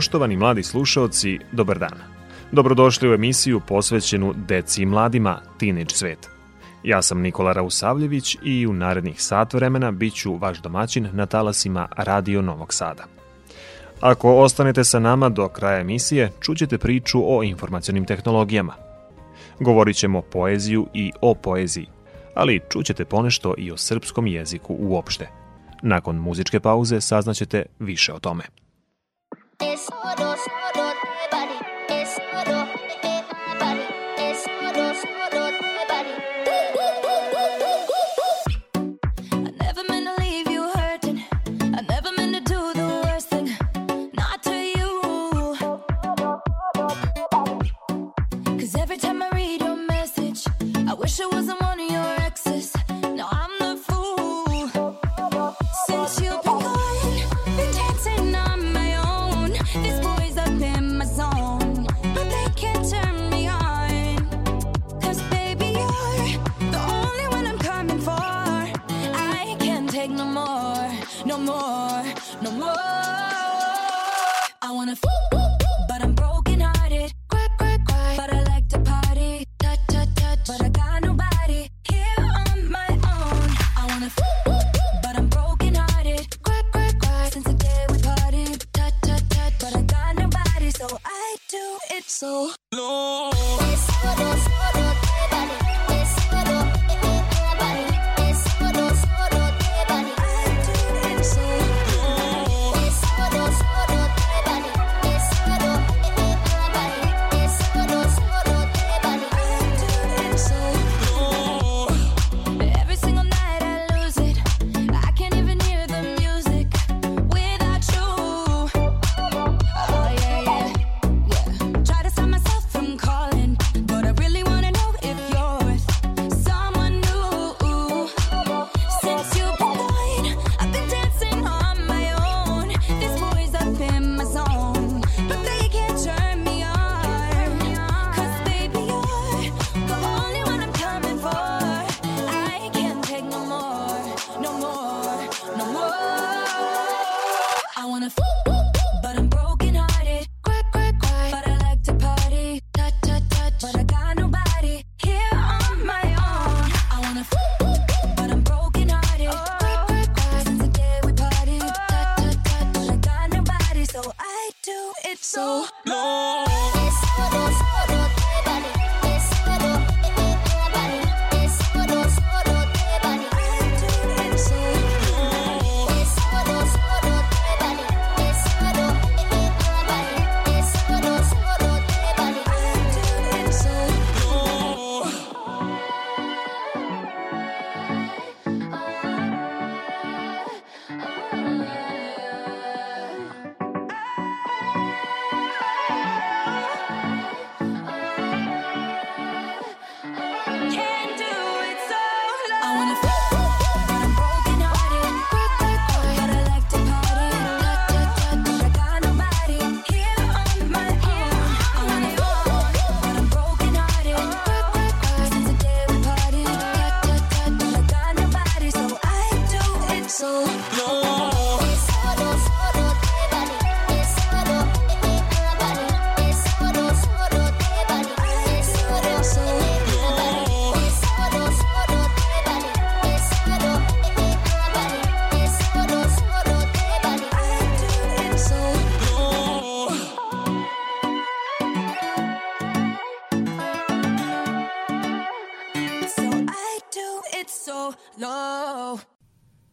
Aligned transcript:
Poštovani 0.00 0.36
mladi 0.36 0.62
slušaoci, 0.62 1.38
dobar 1.52 1.78
dan. 1.78 1.98
Dobrodošli 2.52 3.10
u 3.10 3.14
emisiju 3.14 3.60
posvećenu 3.68 4.34
deci 4.48 4.82
i 4.82 4.86
mladima 4.86 5.40
Teenage 5.58 5.94
svet. 5.94 6.28
Ja 6.84 7.02
sam 7.02 7.20
Nikola 7.20 7.52
Rausavljević 7.52 8.36
i 8.44 8.66
u 8.66 8.72
narednih 8.72 9.22
sat 9.22 9.54
vremena 9.54 9.90
bit 9.90 10.14
ću 10.14 10.36
vaš 10.36 10.58
domaćin 10.58 11.08
na 11.12 11.26
talasima 11.26 11.88
Radio 11.96 12.42
Novog 12.42 12.74
Sada. 12.74 13.04
Ako 14.00 14.36
ostanete 14.36 14.84
sa 14.84 14.98
nama 14.98 15.28
do 15.28 15.48
kraja 15.48 15.80
emisije, 15.80 16.32
čućete 16.40 16.78
priču 16.78 17.36
o 17.36 17.42
informacionim 17.42 18.04
tehnologijama. 18.04 18.74
Govorit 19.58 19.96
ćemo 19.96 20.22
poeziju 20.22 20.86
i 20.94 21.12
o 21.20 21.34
poeziji, 21.34 21.86
ali 22.34 22.60
čućete 22.72 23.04
ponešto 23.04 23.54
i 23.58 23.72
o 23.72 23.76
srpskom 23.76 24.26
jeziku 24.26 24.76
uopšte. 24.78 25.28
Nakon 25.82 26.16
muzičke 26.16 26.60
pauze 26.60 27.00
saznaćete 27.00 27.66
više 27.78 28.12
o 28.12 28.18
tome. 28.18 28.42
es 29.60 29.82
solo, 29.82 30.36
solo. 30.36 31.09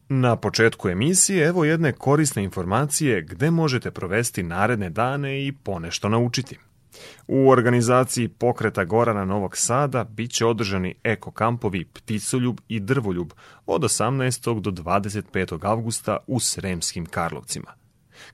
Na 0.08 0.36
početku 0.36 0.88
emisije 0.88 1.46
evo 1.46 1.64
jedne 1.64 1.92
korisne 1.92 2.44
informacije 2.44 3.22
gde 3.22 3.50
možete 3.50 3.90
provesti 3.90 4.42
naredne 4.42 4.90
dane 4.90 5.46
i 5.46 5.52
ponešto 5.52 6.08
naučiti. 6.08 6.58
U 7.26 7.50
organizaciji 7.50 8.28
pokreta 8.28 8.84
Gorana 8.84 9.24
Novog 9.24 9.56
Sada 9.56 10.04
bit 10.04 10.30
će 10.30 10.46
održani 10.46 10.94
eko 11.04 11.30
kampovi 11.30 11.84
Pticoljub 11.84 12.60
i 12.68 12.80
Drvoljub 12.80 13.32
od 13.66 13.82
18. 13.82 14.60
do 14.60 14.70
25. 14.70 15.66
avgusta 15.66 16.16
u 16.26 16.40
Sremskim 16.40 17.06
Karlovcima. 17.06 17.74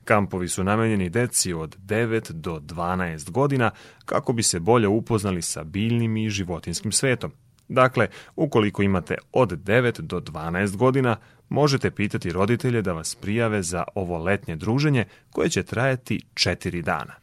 Kampovi 0.03 0.47
su 0.47 0.63
namenjeni 0.63 1.09
deci 1.09 1.53
od 1.53 1.77
9 1.77 2.31
do 2.31 2.59
12 2.59 3.29
godina 3.29 3.71
kako 4.05 4.33
bi 4.33 4.43
se 4.43 4.59
bolje 4.59 4.87
upoznali 4.87 5.41
sa 5.41 5.63
biljnim 5.63 6.17
i 6.17 6.29
životinskim 6.29 6.91
svetom. 6.91 7.31
Dakle, 7.67 8.07
ukoliko 8.35 8.83
imate 8.83 9.15
od 9.31 9.51
9 9.51 10.01
do 10.01 10.19
12 10.19 10.75
godina, 10.75 11.17
možete 11.49 11.91
pitati 11.91 12.31
roditelje 12.31 12.81
da 12.81 12.93
vas 12.93 13.15
prijave 13.15 13.63
za 13.63 13.83
ovo 13.95 14.17
letnje 14.17 14.55
druženje 14.55 15.05
koje 15.31 15.49
će 15.49 15.63
trajati 15.63 16.21
4 16.33 16.81
dana. 16.81 17.13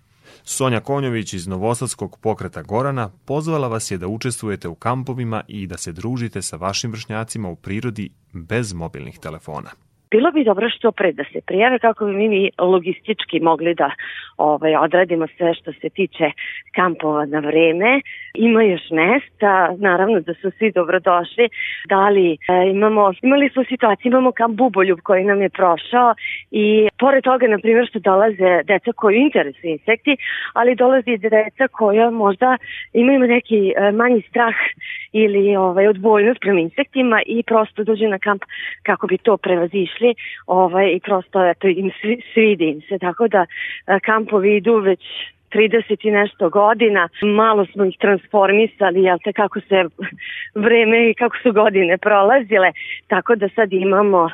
Sonja 0.44 0.81
Konjović 0.81 1.33
iz 1.33 1.47
Novosadskog 1.47 2.19
pokreta 2.21 2.62
Gorana 2.62 3.11
pozvala 3.25 3.69
vas 3.69 3.91
je 3.91 3.99
da 3.99 4.09
učestvujete 4.09 4.69
u 4.69 4.75
kampovima 4.75 5.43
i 5.49 5.67
da 5.67 5.77
se 5.77 5.93
družite 5.93 6.43
sa 6.43 6.56
vašim 6.56 6.91
vršnjacima 6.91 7.49
u 7.49 7.56
prirodi 7.56 8.11
bez 8.33 8.73
mobilnih 8.73 9.19
telefona. 9.19 9.71
Bilo 10.12 10.31
bi 10.31 10.44
dobro 10.44 10.70
što 10.70 10.93
pre 10.93 11.12
da 11.12 11.25
se 11.32 11.41
prijave 11.47 11.79
kako 11.79 12.05
bi 12.05 12.12
mi 12.12 12.50
logistički 12.59 13.41
mogli 13.41 13.75
da 13.75 13.91
ovaj, 14.37 14.76
odradimo 14.76 15.26
sve 15.37 15.55
što 15.55 15.73
se 15.73 15.88
tiče 15.88 16.31
kampova 16.75 17.25
na 17.26 17.38
vreme. 17.38 18.00
Ima 18.35 18.62
još 18.62 18.91
mesta, 18.91 19.75
naravno 19.79 20.20
da 20.20 20.35
su 20.35 20.50
svi 20.59 20.73
dobrodošli. 20.73 21.49
Da 21.88 22.09
li 22.09 22.32
e, 22.32 22.37
imamo, 22.70 23.12
imali 23.23 23.49
smo 23.49 23.64
situaciju, 23.64 24.11
imamo 24.11 24.32
kamp 24.32 24.56
Buboljub 24.56 24.99
koji 25.03 25.25
nam 25.25 25.43
je 25.43 25.49
prošao 25.49 26.15
i 26.50 26.88
pored 26.99 27.25
toga, 27.25 27.47
na 27.47 27.58
primjer, 27.58 27.87
što 27.88 27.99
dolaze 27.99 28.62
deca 28.65 28.93
koju 28.93 29.17
interesuju 29.17 29.70
insekti, 29.73 30.17
ali 30.55 30.75
dolazi 30.75 31.11
i 31.11 31.19
deca 31.19 31.69
koja 31.73 32.11
možda 32.11 32.56
imaju 32.93 33.19
neki 33.19 33.73
e, 33.76 33.93
manji 33.93 34.23
strah 34.29 34.55
ili 35.12 35.56
ovaj, 35.56 35.87
odbojnost 35.88 36.41
prema 36.41 36.61
insektima 36.61 37.23
i 37.26 37.43
prosto 37.43 37.85
dođu 37.85 38.08
na 38.08 38.19
kamp 38.19 38.43
kako 38.82 39.06
bi 39.06 39.19
to 39.19 39.37
prevazišli 39.37 40.01
ovaj, 40.46 40.93
i 40.96 41.00
prosto 41.00 41.44
eto, 41.44 41.69
im 41.69 41.90
svi, 42.00 42.22
svidi 42.32 42.64
im 42.64 42.81
se. 42.88 42.99
Tako 42.99 43.28
da 43.28 43.46
e, 43.87 44.00
kampovi 44.00 44.56
idu 44.56 44.76
već 44.76 45.00
30 45.52 46.06
i 46.06 46.10
nešto 46.10 46.50
godina, 46.50 47.08
malo 47.22 47.67
smo 47.67 47.84
ih 47.84 47.96
transformisali, 47.98 49.03
jel 49.03 49.19
te 49.24 49.32
kako 49.32 49.60
se 49.60 49.84
vreme 50.65 51.10
i 51.10 51.15
kako 51.15 51.36
su 51.43 51.53
godine 51.53 51.98
prolazile, 51.98 52.72
tako 53.06 53.34
da 53.34 53.48
sad 53.48 53.72
imamo 53.72 54.31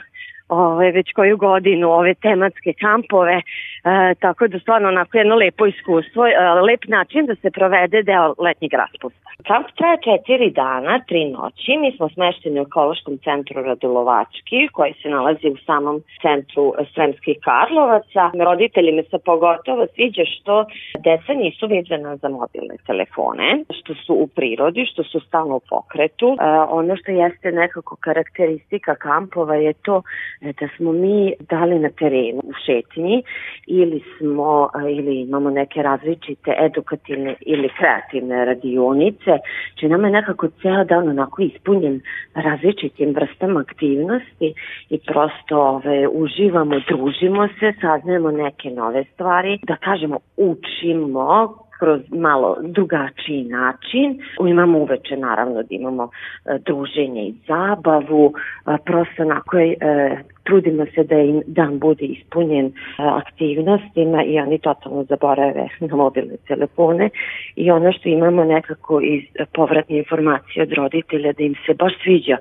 ove, 0.49 0.91
već 0.93 1.13
koju 1.13 1.37
godinu 1.37 1.91
ove 1.91 2.15
tematske 2.15 2.73
kampove, 2.73 3.37
e, 3.37 4.15
tako 4.15 4.49
da 4.49 4.59
stvarno 4.59 4.89
onako 4.89 5.19
jedno 5.19 5.35
lepo 5.35 5.67
iskustvo, 5.67 6.27
e, 6.27 6.31
lep 6.69 6.85
način 6.89 7.27
da 7.27 7.35
se 7.35 7.51
provede 7.51 8.03
deo 8.03 8.35
letnjeg 8.39 8.73
raspusta. 8.73 9.29
Kamp 9.47 9.67
traje 9.77 9.99
četiri 10.09 10.51
dana, 10.51 11.01
tri 11.09 11.25
noći, 11.25 11.77
mi 11.77 11.97
smo 11.97 12.09
smešteni 12.09 12.61
u 12.61 12.63
ekološkom 12.63 13.19
centru 13.19 13.63
Radulovački, 13.63 14.69
koji 14.73 14.93
se 15.03 15.09
nalazi 15.09 15.49
u 15.49 15.57
samom 15.67 16.03
centru 16.23 16.75
Sremskih 16.95 17.37
Karlovaca. 17.45 18.31
Roditeljima 18.45 19.03
se 19.11 19.19
pogotovo 19.25 19.87
sviđa 19.95 20.23
što 20.25 20.65
deca 21.05 21.33
nisu 21.33 21.67
vezana 21.67 22.17
za 22.17 22.29
mobilne 22.29 22.77
telefone, 22.87 23.65
što 23.79 23.95
su 23.95 24.15
u 24.15 24.27
prirodi, 24.27 24.87
što 24.93 25.03
su 25.05 25.21
stalno 25.21 25.57
u 25.57 25.61
pokretu. 25.71 26.37
E, 26.41 26.45
ono 26.69 26.97
što 26.97 27.11
jeste 27.11 27.53
nekako 27.53 27.97
karakteristika 28.01 28.95
kampova 28.95 29.55
je 29.55 29.73
to 29.73 30.03
da 30.41 30.69
smo 30.77 30.93
mi 30.93 31.33
dali 31.51 31.79
na 31.79 31.89
terenu 31.89 32.41
u 32.45 32.53
šetnji 32.67 33.23
ili 33.67 34.03
smo 34.19 34.71
ili 34.91 35.21
imamo 35.21 35.51
neke 35.51 35.83
različite 35.83 36.55
edukativne 36.59 37.35
ili 37.41 37.69
kreativne 37.79 38.45
radionice, 38.45 39.39
či 39.75 39.89
nam 39.89 40.05
je 40.05 40.11
nekako 40.11 40.49
ceo 40.49 40.85
dan 40.85 41.09
onako 41.09 41.43
ispunjen 41.43 42.01
različitim 42.35 43.15
vrstama 43.15 43.61
aktivnosti 43.61 44.55
i 44.91 44.99
prosto 45.07 45.61
ove, 45.61 46.09
uživamo, 46.09 46.81
družimo 46.89 47.49
se, 47.49 47.73
saznajemo 47.81 48.31
neke 48.31 48.71
nove 48.71 49.05
stvari, 49.05 49.59
da 49.63 49.77
kažemo 49.77 50.19
učimo 50.37 51.55
kroz 51.79 52.01
malo 52.11 52.57
drugačiji 52.63 53.45
način. 53.45 54.19
Imamo 54.49 54.79
uveče 54.79 55.17
naravno 55.17 55.63
da 55.63 55.69
imamo 55.71 56.11
e, 56.45 56.59
druženje 56.67 57.23
i 57.23 57.35
zabavu, 57.47 58.33
e, 58.67 58.77
prosto 58.85 59.23
onako 59.23 59.59
je 59.59 59.77
e, 59.81 60.17
trudimo 60.49 60.87
se 60.95 61.05
da 61.05 61.19
im 61.19 61.43
dan 61.47 61.79
bude 61.79 62.05
ispunjen 62.05 62.67
e, 62.67 62.71
aktivnostima 62.99 64.25
i 64.25 64.39
oni 64.39 64.59
totalno 64.59 65.05
zaborave 65.05 65.69
na 65.81 65.97
mobilne 66.05 66.37
telefone 66.49 67.11
i 67.57 67.71
ono 67.71 67.93
što 67.93 68.09
imamo 68.09 68.45
nekako 68.45 69.01
iz 69.01 69.23
povratne 69.53 69.99
informacije 69.99 70.63
od 70.63 70.73
roditelja 70.73 71.33
da 71.33 71.43
im 71.43 71.55
se 71.67 71.75
baš 71.75 71.93
sviđa 72.03 72.37
e, 72.37 72.39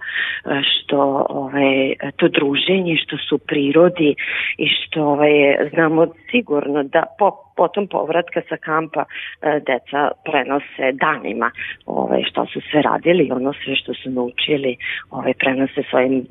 što 0.64 1.26
ovaj, 1.30 1.94
to 2.16 2.28
druženje, 2.28 2.98
što 2.98 3.18
su 3.18 3.38
prirodi 3.38 4.16
i 4.58 4.68
što 4.68 5.04
ovaj, 5.04 5.32
znamo 5.74 6.08
sigurno 6.32 6.84
da 6.84 7.04
po, 7.20 7.32
potom 7.56 7.88
povratka 7.88 8.42
sa 8.50 8.58
kampa 8.58 9.04
e, 9.04 9.60
deca 9.60 10.12
prenose 10.26 10.92
danima 11.06 11.52
ovaj, 11.86 12.24
što 12.30 12.46
su 12.46 12.62
sve 12.72 12.82
radili, 12.82 13.32
ono 13.32 13.54
sve 13.54 13.76
što 13.76 13.94
su 13.94 14.10
naučili 14.10 14.78
ovaj, 15.12 15.34
prenose 15.34 15.84
svojim 15.90 16.26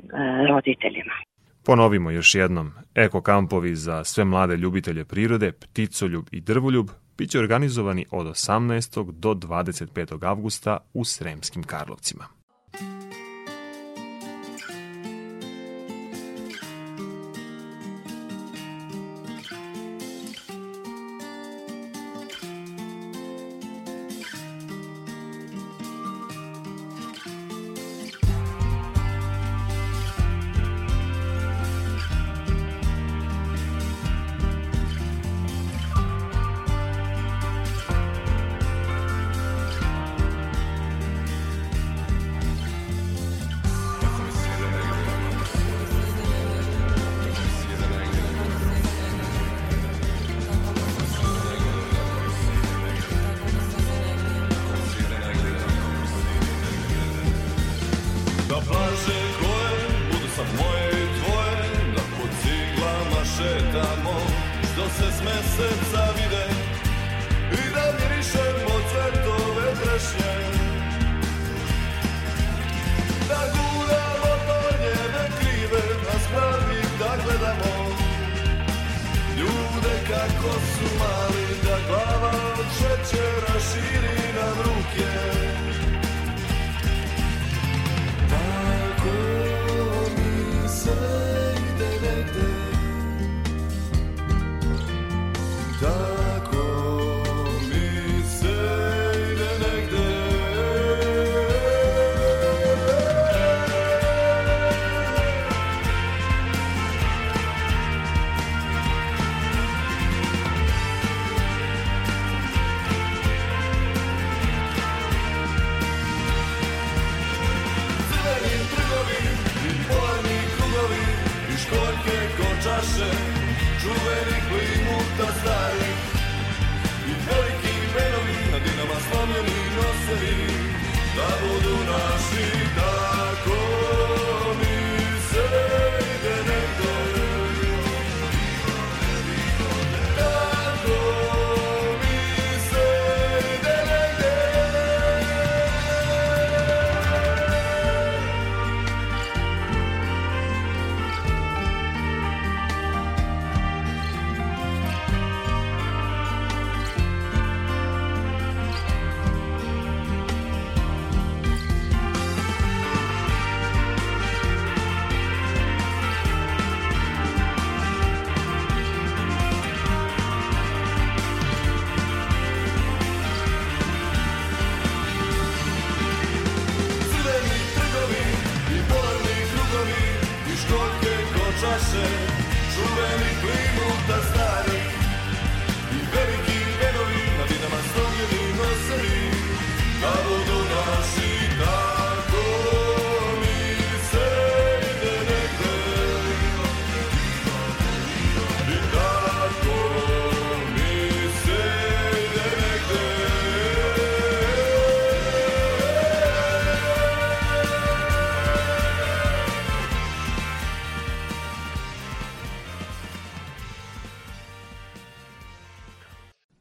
roditeljima. 0.49 1.13
Ponovimo 1.67 2.11
još 2.11 2.35
jednom, 2.35 2.71
eko 2.95 3.21
kampovi 3.21 3.75
za 3.75 4.03
sve 4.03 4.25
mlade 4.25 4.57
ljubitelje 4.57 5.05
prirode, 5.05 5.51
pticoljub 5.51 6.25
i 6.31 6.41
drvoljub 6.41 6.89
bit 7.17 7.29
će 7.29 7.39
organizovani 7.39 8.05
od 8.11 8.27
18. 8.27 9.11
do 9.11 9.33
25. 9.33 10.27
avgusta 10.27 10.77
u 10.93 11.05
Sremskim 11.05 11.63
Karlovcima. 11.63 12.25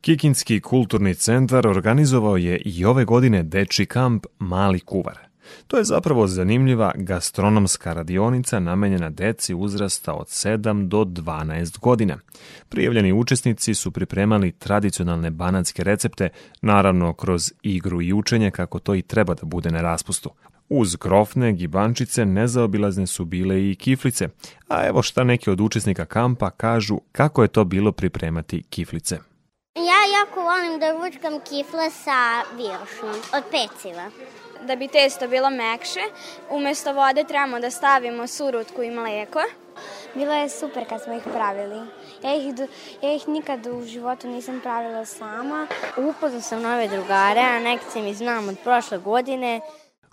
Kikinski 0.07 0.61
kulturni 0.61 1.15
centar 1.15 1.67
organizovao 1.67 2.37
je 2.37 2.63
i 2.65 2.85
ove 2.85 3.05
godine 3.05 3.43
deči 3.43 3.87
kamp 3.87 4.27
Mali 4.39 4.81
kuvar. 4.81 5.19
To 5.67 5.79
je 5.79 5.85
zapravo 5.85 6.27
zanimljiva 6.27 6.93
gastronomska 6.97 7.93
radionica 7.93 8.61
namenjena 8.61 9.11
deci 9.11 9.55
uzrasta 9.55 10.13
od 10.13 10.27
7 10.27 10.89
do 10.89 11.05
12 11.05 11.79
godina. 11.79 12.19
Prijavljeni 12.69 13.13
učesnici 13.13 13.75
su 13.75 13.91
pripremali 13.91 14.53
tradicionalne 14.53 15.31
banatske 15.31 15.85
recepte, 15.85 16.29
naravno 16.63 17.13
kroz 17.13 17.53
igru 17.63 18.03
i 18.03 18.13
učenje 18.13 18.51
kako 18.51 18.79
to 18.79 18.95
i 18.95 19.03
treba 19.03 19.35
da 19.35 19.47
bude 19.47 19.71
na 19.71 19.81
raspustu. 19.81 20.31
Uz 20.69 20.97
krofne, 20.97 21.53
gibančice, 21.53 22.27
nezaobilazne 22.27 23.07
su 23.07 23.25
bile 23.25 23.71
i 23.71 23.75
kiflice, 23.75 24.29
a 24.69 24.87
evo 24.87 25.03
šta 25.03 25.25
neki 25.25 25.51
od 25.51 25.61
učesnika 25.61 26.05
kampa 26.05 26.51
kažu 26.51 26.99
kako 27.13 27.43
je 27.43 27.49
to 27.49 27.65
bilo 27.65 27.93
pripremati 27.93 28.63
kiflice. 28.63 29.19
Ja 29.77 30.01
jako 30.19 30.41
volim 30.41 30.81
da 30.81 30.93
ručkam 30.93 31.41
kifle 31.41 31.91
sa 31.91 32.43
viršnom 32.57 33.17
od 33.37 33.45
peciva. 33.51 34.11
Da 34.67 34.77
bi 34.77 34.89
testo 34.89 35.29
bilo 35.29 35.51
mekše, 35.51 36.01
umesto 36.51 36.93
vode 36.93 37.25
trebamo 37.25 37.61
da 37.61 37.71
stavimo 37.71 38.27
surutku 38.27 38.83
i 38.83 38.91
mleko. 38.91 39.41
Bilo 40.15 40.33
je 40.33 40.49
super 40.49 40.89
kad 40.89 41.03
smo 41.03 41.13
ih 41.15 41.23
pravili. 41.23 41.81
Ja 42.25 42.35
ih, 42.35 42.55
ja 43.03 43.15
ih 43.15 43.29
nikad 43.29 43.67
u 43.67 43.85
životu 43.85 44.29
nisam 44.29 44.61
pravila 44.61 45.05
sama. 45.05 45.67
Upoznao 45.97 46.41
sam 46.41 46.63
nove 46.63 46.89
drugare, 46.89 47.41
a 47.41 47.61
neke 47.61 47.85
se 47.93 48.03
mi 48.03 48.15
znam 48.15 48.49
od 48.49 48.57
prošle 48.65 48.99
godine. 48.99 49.61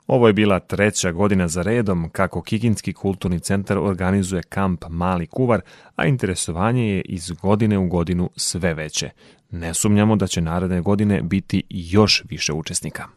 Ovo 0.07 0.27
je 0.27 0.33
bila 0.33 0.59
treća 0.59 1.11
godina 1.11 1.47
za 1.47 1.61
redom 1.61 2.09
kako 2.11 2.41
Kikinski 2.41 2.93
kulturni 2.93 3.39
centar 3.39 3.77
organizuje 3.77 4.43
kamp 4.43 4.85
Mali 4.89 5.27
kuvar, 5.27 5.61
a 5.95 6.05
interesovanje 6.05 6.95
je 6.95 7.01
iz 7.01 7.31
godine 7.31 7.77
u 7.77 7.87
godinu 7.87 8.29
sve 8.35 8.73
veće. 8.73 9.09
Ne 9.55 9.73
sumnjamo 9.73 10.15
da 10.15 10.27
će 10.27 10.41
naredne 10.41 10.81
godine 10.81 11.21
biti 11.21 11.63
još 11.69 12.23
više 12.29 12.53
učesnika. 12.53 13.07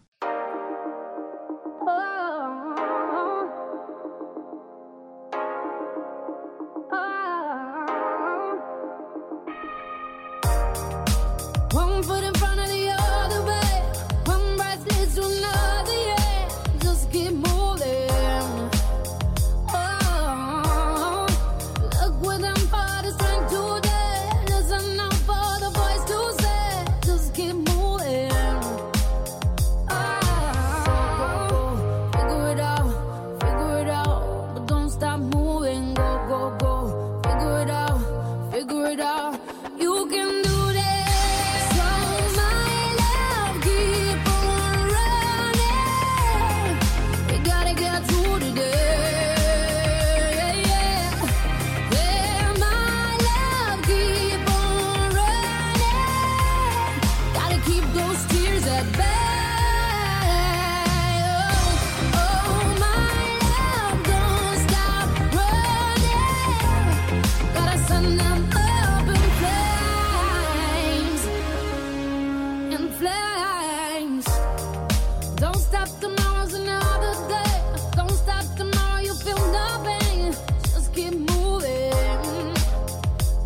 Stop 75.69 75.89
tomorrow's 76.01 76.55
another 76.55 77.15
day. 77.29 77.55
Don't 77.97 78.17
stop 78.25 78.45
tomorrow, 78.57 79.01
you 79.01 79.15
feel 79.15 79.43
nothing. 79.61 80.33
Just 80.73 80.95
keep 80.95 81.15
moving. 81.15 82.49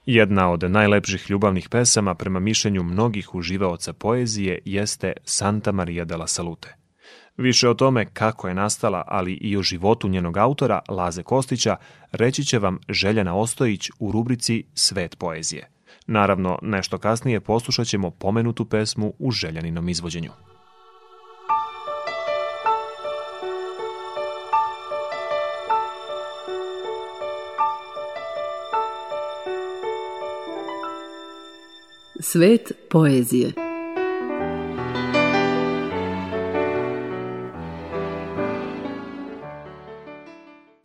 Jedna 0.07 0.51
od 0.51 0.71
najlepših 0.71 1.31
ljubavnih 1.31 1.69
pesama 1.69 2.14
prema 2.14 2.40
mišljenju 2.40 2.83
mnogih 2.83 3.35
uživaoca 3.35 3.93
poezije 3.93 4.59
jeste 4.64 5.12
Santa 5.25 5.73
Maria 5.73 6.05
della 6.05 6.27
Salute. 6.27 6.77
Više 7.37 7.69
o 7.69 7.75
tome 7.75 8.07
kako 8.07 8.49
je 8.49 8.55
nastala, 8.55 9.05
ali 9.07 9.33
i 9.33 9.57
o 9.57 9.62
životu 9.62 10.09
njenog 10.09 10.37
autora, 10.37 10.81
Laze 10.88 11.23
Kostića, 11.23 11.77
reći 12.12 12.45
će 12.45 12.59
vam 12.59 12.79
Željana 12.88 13.35
Ostojić 13.35 13.90
u 13.99 14.12
rubrici 14.12 14.64
Svet 14.75 15.19
poezije. 15.19 15.71
Naravno, 16.07 16.59
nešto 16.62 16.99
kasnije 16.99 17.40
poslušat 17.40 17.87
ćemo 17.87 18.11
pomenutu 18.11 18.64
pesmu 18.64 19.14
u 19.19 19.31
Željaninom 19.31 19.88
izvođenju. 19.88 20.31
Svet 32.26 32.72
poezije. 32.90 33.52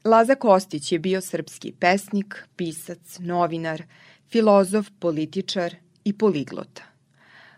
Laza 0.05 0.35
Kostić 0.35 0.91
je 0.91 0.99
bio 0.99 1.21
srpski 1.21 1.71
pesnik, 1.79 2.35
pisac, 2.55 3.19
novinar, 3.19 3.83
filozof, 4.27 4.87
političar 4.99 5.75
i 6.03 6.17
poliglota. 6.17 6.83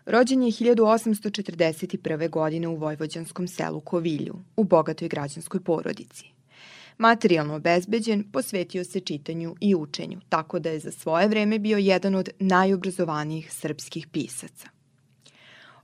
Rođen 0.06 0.42
je 0.42 0.50
1841. 0.50 2.30
godine 2.30 2.68
u 2.68 2.76
vojvođanskom 2.76 3.48
selu 3.48 3.80
Kovilju, 3.80 4.34
u 4.56 4.64
bogatoj 4.64 5.08
građanskoj 5.08 5.60
porodici. 5.60 6.31
Materijalno 6.98 7.54
obezbeđen, 7.54 8.24
posvetio 8.32 8.84
se 8.84 9.00
čitanju 9.00 9.54
i 9.60 9.74
učenju, 9.74 10.20
tako 10.28 10.58
da 10.58 10.70
je 10.70 10.78
za 10.78 10.92
svoje 10.92 11.28
vreme 11.28 11.58
bio 11.58 11.78
jedan 11.78 12.14
od 12.14 12.28
najobrazovanijih 12.38 13.52
srpskih 13.52 14.06
pisaca. 14.06 14.68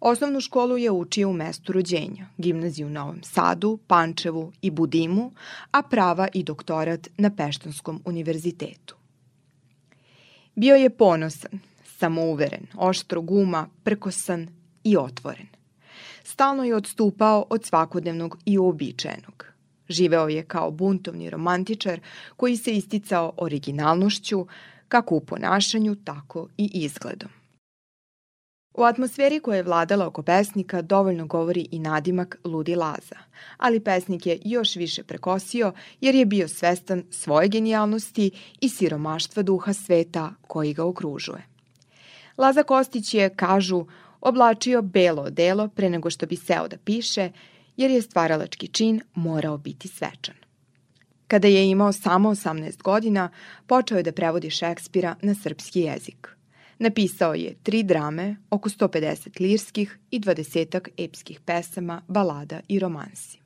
Osnovnu 0.01 0.41
školu 0.41 0.79
je 0.79 0.91
učio 0.91 1.29
u 1.29 1.33
mestu 1.33 1.73
rođenja, 1.73 2.27
gimnaziju 2.37 2.87
u 2.87 2.91
Novom 2.91 3.23
Sadu, 3.23 3.79
Pančevu 3.87 4.53
i 4.63 4.71
Budimu, 4.71 5.33
a 5.71 5.83
prava 5.83 6.29
i 6.35 6.43
doktorat 6.43 7.09
na 7.17 7.31
Peštanskom 7.37 8.03
univerzitetu. 8.05 8.97
Bio 10.55 10.75
je 10.77 10.91
ponosan, 10.91 11.61
samouveren, 11.99 12.67
oštro 12.77 13.21
guma, 13.21 13.69
prkosan 13.85 14.49
i 14.85 14.97
otvoren. 14.97 15.47
Stalno 16.25 16.65
je 16.65 16.77
odstupao 16.77 17.47
od 17.51 17.65
svakodnevnog 17.65 18.39
i 18.45 18.59
uobičajenog. 18.59 19.47
Živeo 19.89 20.29
je 20.29 20.45
kao 20.45 20.71
buntovni 20.71 21.31
romantičar 21.31 22.01
koji 22.37 22.57
se 22.57 22.73
isticao 22.73 23.33
originalnošću, 23.37 24.47
kako 24.89 25.15
u 25.15 25.21
ponašanju, 25.21 25.97
tako 26.05 26.49
i 26.57 26.71
izgledom. 26.75 27.29
U 28.79 28.83
atmosferi 28.83 29.41
koja 29.41 29.57
je 29.57 29.63
vladala 29.63 30.07
oko 30.07 30.23
pesnika 30.23 30.83
dovoljno 30.83 31.27
govori 31.27 31.69
i 31.71 31.79
nadimak 31.79 32.39
Ludi 32.45 32.75
Laza, 32.75 33.17
ali 33.57 33.81
pesnik 33.81 34.27
je 34.27 34.39
još 34.45 34.77
više 34.77 35.03
prekosio 35.03 35.73
jer 36.01 36.15
je 36.15 36.27
bio 36.27 36.49
svestan 36.49 37.05
svoje 37.11 37.49
genijalnosti 37.49 38.31
i 38.61 38.69
siromaštva 38.69 39.43
duha 39.43 39.73
sveta 39.73 40.35
koji 40.47 40.75
ga 40.75 40.85
okružuje. 40.85 41.47
Laza 42.37 42.63
Kostić 42.63 43.15
je, 43.15 43.35
kažu, 43.37 43.87
oblačio 44.21 44.83
belo 44.83 45.23
odelo 45.23 45.69
pre 45.69 45.91
nego 45.91 46.11
što 46.11 46.27
bi 46.27 46.37
seo 46.37 46.69
da 46.69 46.77
piše, 46.77 47.31
jer 47.79 47.91
je 47.91 48.03
stvaralački 48.03 48.69
čin 48.69 49.01
morao 49.15 49.59
biti 49.59 49.89
svečan. 49.89 50.35
Kada 51.27 51.49
je 51.49 51.71
imao 51.71 51.93
samo 51.93 52.31
18 52.31 52.83
godina, 52.83 53.31
počeo 53.67 53.97
je 53.97 54.03
da 54.03 54.13
prevodi 54.13 54.51
Šekspira 54.51 55.17
na 55.23 55.35
srpski 55.35 55.81
jezik. 55.81 56.29
Napisao 56.79 57.35
je 57.35 57.55
tri 57.63 57.83
drame, 57.83 58.37
oko 58.51 58.69
150 58.69 59.41
lirskih 59.41 59.99
i 60.11 60.21
20 60.21 60.89
epskih 60.97 61.41
pesama, 61.41 62.03
balada 62.09 62.61
i 62.69 62.79
romansi. 62.79 63.39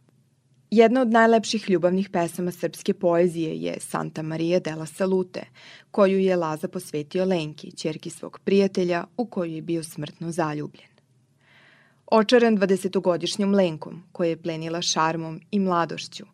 Jedna 0.71 1.01
od 1.01 1.11
najlepših 1.13 1.71
ljubavnih 1.71 2.09
pesama 2.11 2.51
srpske 2.51 2.95
poezije 2.95 3.57
je 3.57 3.81
Santa 3.81 4.23
Maria 4.23 4.61
della 4.61 4.87
Salute, 4.87 5.43
koju 5.91 6.19
je 6.19 6.37
Laza 6.37 6.69
posvetio 6.69 7.25
Lenki, 7.25 7.77
čerki 7.77 8.11
svog 8.11 8.39
prijatelja 8.45 9.05
u 9.17 9.27
koju 9.27 9.53
je 9.53 9.63
bio 9.63 9.83
smrtno 9.83 10.31
zaljubljen. 10.31 10.92
Očaran 12.15 12.59
20-godišnjom 12.59 13.55
Lenkom, 13.55 14.03
koja 14.13 14.29
je 14.29 14.43
plenila 14.43 14.83
šarmom 14.83 15.41
i 15.51 15.59
mladošću, 15.59 16.25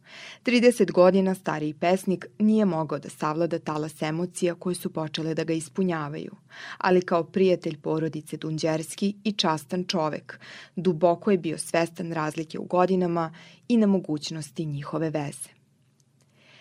30 0.44 0.92
godina 0.92 1.34
stariji 1.34 1.74
pesnik 1.74 2.26
nije 2.38 2.64
mogao 2.64 2.98
da 2.98 3.08
savlada 3.08 3.58
talas 3.58 4.02
emocija 4.02 4.54
koje 4.54 4.74
su 4.74 4.92
počele 4.92 5.34
da 5.34 5.44
ga 5.44 5.52
ispunjavaju, 5.52 6.32
ali 6.78 7.00
kao 7.00 7.24
prijatelj 7.24 7.76
porodice 7.80 8.36
Dunđerski 8.36 9.14
i 9.24 9.32
častan 9.32 9.84
čovek, 9.84 10.40
duboko 10.76 11.30
je 11.30 11.38
bio 11.38 11.58
svestan 11.58 12.12
razlike 12.12 12.58
u 12.58 12.64
godinama 12.64 13.32
i 13.68 13.76
na 13.76 13.86
mogućnosti 13.86 14.66
njihove 14.66 15.10
veze. 15.10 15.48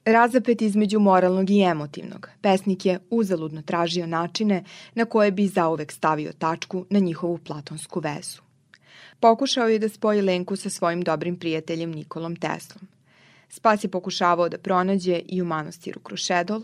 Razapet 0.06 0.62
između 0.62 0.99
moralnog 0.99 1.49
i 1.49 1.62
emotivnog, 1.62 2.30
pesnik 2.41 2.86
je 2.86 2.99
uzaludno 3.10 3.62
tražio 3.62 4.08
načine 4.08 4.63
na 4.95 5.06
koje 5.06 5.32
bi 5.32 5.47
zauvek 5.47 5.91
stavio 5.91 6.34
tačku 6.34 6.86
na 6.89 6.99
njihovu 6.99 7.38
platonsku 7.38 7.99
vezu. 7.99 8.46
Pokušao 9.19 9.67
je 9.67 9.80
da 9.80 9.89
spoji 9.89 10.21
Lenku 10.21 10.56
sa 10.56 10.69
svojim 10.69 11.01
dobrim 11.01 11.39
prijateljem 11.39 11.91
Nikolom 11.91 12.36
Teslom. 12.36 12.88
Spas 13.49 13.84
je 13.84 13.89
pokušavao 13.89 14.49
da 14.49 14.58
pronađe 14.58 15.21
i 15.27 15.41
u 15.41 15.45
manastiru 15.45 15.99
Krušedol, 15.99 16.62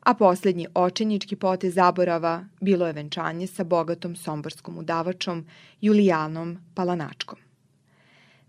a 0.00 0.14
poslednji 0.14 0.66
očenjički 0.74 1.36
potez 1.36 1.74
zaborava 1.74 2.44
bilo 2.60 2.86
je 2.86 2.92
venčanje 2.92 3.46
sa 3.46 3.64
bogatom 3.64 4.16
somborskom 4.16 4.78
udavačom 4.78 5.46
Julijanom 5.80 6.58
Palanačkom. 6.74 7.38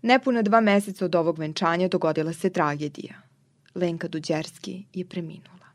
Nepuna 0.02 0.42
dva 0.42 0.60
meseca 0.60 1.04
od 1.04 1.14
ovog 1.14 1.38
venčanja 1.38 1.88
dogodila 1.88 2.32
se 2.32 2.50
tragedija. 2.50 3.14
Lenka 3.74 4.08
Duđerski 4.08 4.84
je 4.94 5.04
preminula. 5.04 5.66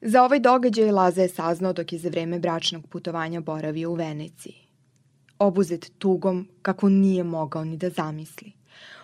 Za 0.00 0.24
ovaj 0.24 0.40
događaj 0.40 0.90
Laza 0.90 1.22
je 1.22 1.28
saznao 1.28 1.72
dok 1.72 1.92
je 1.92 1.98
za 1.98 2.08
vreme 2.08 2.38
bračnog 2.38 2.86
putovanja 2.86 3.40
boravio 3.40 3.90
u 3.90 3.94
Veneciji 3.94 4.69
obuzet 5.40 5.92
tugom 5.98 6.48
kako 6.62 6.88
nije 6.88 7.24
mogao 7.24 7.64
ni 7.64 7.76
da 7.76 7.90
zamisli. 7.90 8.52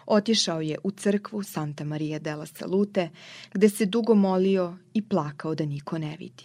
Otišao 0.07 0.61
je 0.61 0.79
u 0.85 0.91
crkvu 0.91 1.43
Santa 1.43 1.85
Maria 1.85 2.19
della 2.19 2.47
Salute, 2.47 3.11
gde 3.55 3.69
se 3.69 3.87
dugo 3.87 4.15
molio 4.15 4.77
i 4.95 5.03
plakao 5.03 5.55
da 5.55 5.65
niko 5.65 5.99
ne 5.99 6.17
vidi. 6.17 6.45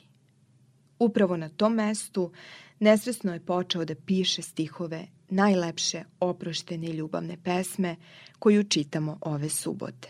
Upravo 0.99 1.38
na 1.38 1.49
tom 1.49 1.73
mestu 1.73 2.32
nesvesno 2.80 3.34
je 3.34 3.45
počeo 3.45 3.86
da 3.86 3.95
piše 3.95 4.41
stihove 4.41 5.08
najlepše 5.30 6.04
oproštene 6.19 6.88
ljubavne 6.88 7.38
pesme 7.43 7.95
koju 8.39 8.63
čitamo 8.63 9.17
ove 9.21 9.49
subote. 9.49 10.10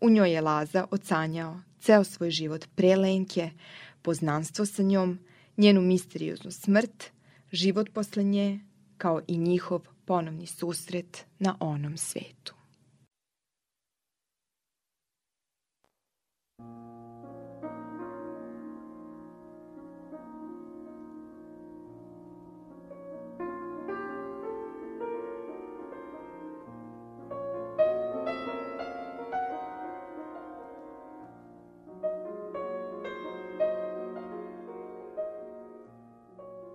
U 0.00 0.10
njoj 0.10 0.32
je 0.32 0.40
Laza 0.40 0.86
ocanjao 0.90 1.60
ceo 1.80 2.04
svoj 2.04 2.30
život 2.30 2.66
pre 2.74 2.96
Lenke, 2.96 3.50
poznanstvo 4.02 4.66
sa 4.66 4.82
njom, 4.82 5.18
njenu 5.56 5.80
misterioznu 5.80 6.50
smrt– 6.50 7.04
život 7.54 7.90
posle 7.92 8.24
nje, 8.24 8.60
kao 8.96 9.20
i 9.26 9.38
njihov 9.38 9.80
ponovni 10.04 10.46
susret 10.46 11.26
na 11.38 11.56
onom 11.60 11.96
svetu. 11.96 12.53